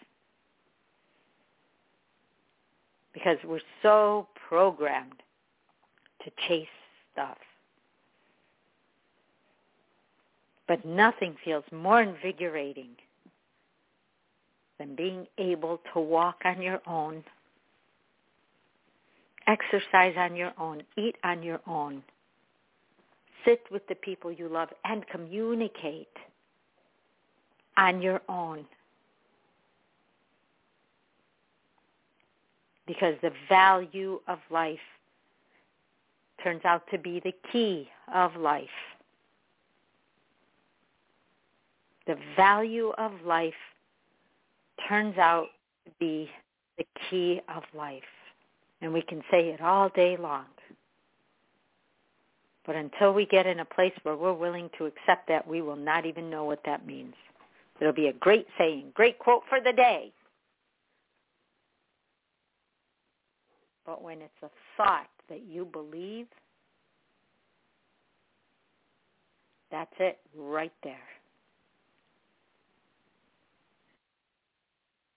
Because 3.13 3.37
we're 3.45 3.61
so 3.83 4.29
programmed 4.49 5.23
to 6.25 6.31
chase 6.49 6.67
stuff. 7.13 7.39
But 10.67 10.85
nothing 10.85 11.35
feels 11.45 11.65
more 11.73 12.03
invigorating 12.03 12.91
than 14.79 14.95
being 14.95 15.27
able 15.39 15.81
to 15.93 16.01
walk 16.01 16.37
on 16.45 16.63
your 16.63 16.81
own, 16.87 17.25
exercise 19.47 20.15
on 20.17 20.37
your 20.37 20.53
own, 20.59 20.83
eat 20.97 21.17
on 21.25 21.43
your 21.43 21.61
own, 21.67 22.03
sit 23.45 23.61
with 23.71 23.87
the 23.89 23.95
people 23.97 24.31
you 24.31 24.49
love, 24.49 24.69
and 24.85 25.07
communicate 25.09 26.09
on 27.79 28.03
your 28.03 28.21
own. 28.29 28.67
Because 32.87 33.15
the 33.23 33.33
value 33.49 34.21
of 34.29 34.39
life 34.51 34.79
turns 36.43 36.65
out 36.65 36.83
to 36.91 36.99
be 36.99 37.21
the 37.21 37.33
key 37.53 37.89
of 38.13 38.35
life. 38.37 38.69
The 42.07 42.17
value 42.37 42.93
of 42.99 43.13
life 43.25 43.53
turns 44.89 45.19
out 45.19 45.49
to 45.85 45.93
be 46.01 46.31
the 46.79 46.87
key 47.09 47.41
of 47.55 47.63
life. 47.75 48.03
And 48.81 48.93
we 48.93 49.03
can 49.03 49.23
say 49.31 49.51
it 49.51 49.61
all 49.61 49.91
day 49.91 50.17
long. 50.19 50.47
But 52.65 52.77
until 52.77 53.13
we 53.13 53.27
get 53.27 53.47
in 53.47 53.61
a 53.61 53.65
place 53.65 53.93
where 54.03 54.17
we're 54.17 54.33
willing 54.33 54.71
to 54.79 54.87
accept 54.87 55.29
that, 55.29 55.47
we 55.47 55.63
will 55.63 55.77
not 55.77 56.07
even 56.07 56.31
know 56.31 56.45
what 56.45 56.61
that 56.65 56.87
means. 56.87 57.15
It'll 57.81 57.93
be 57.93 58.09
a 58.09 58.13
great 58.13 58.47
saying, 58.57 58.93
great 58.95 59.19
quote 59.19 59.43
for 59.49 59.61
the 59.61 59.73
day. 59.73 60.13
But 63.87 64.03
when 64.03 64.21
it's 64.21 64.43
a 64.43 64.51
thought 64.77 65.09
that 65.29 65.43
you 65.49 65.65
believe, 65.65 66.27
that's 69.71 69.95
it 69.99 70.19
right 70.37 70.73
there. 70.83 70.97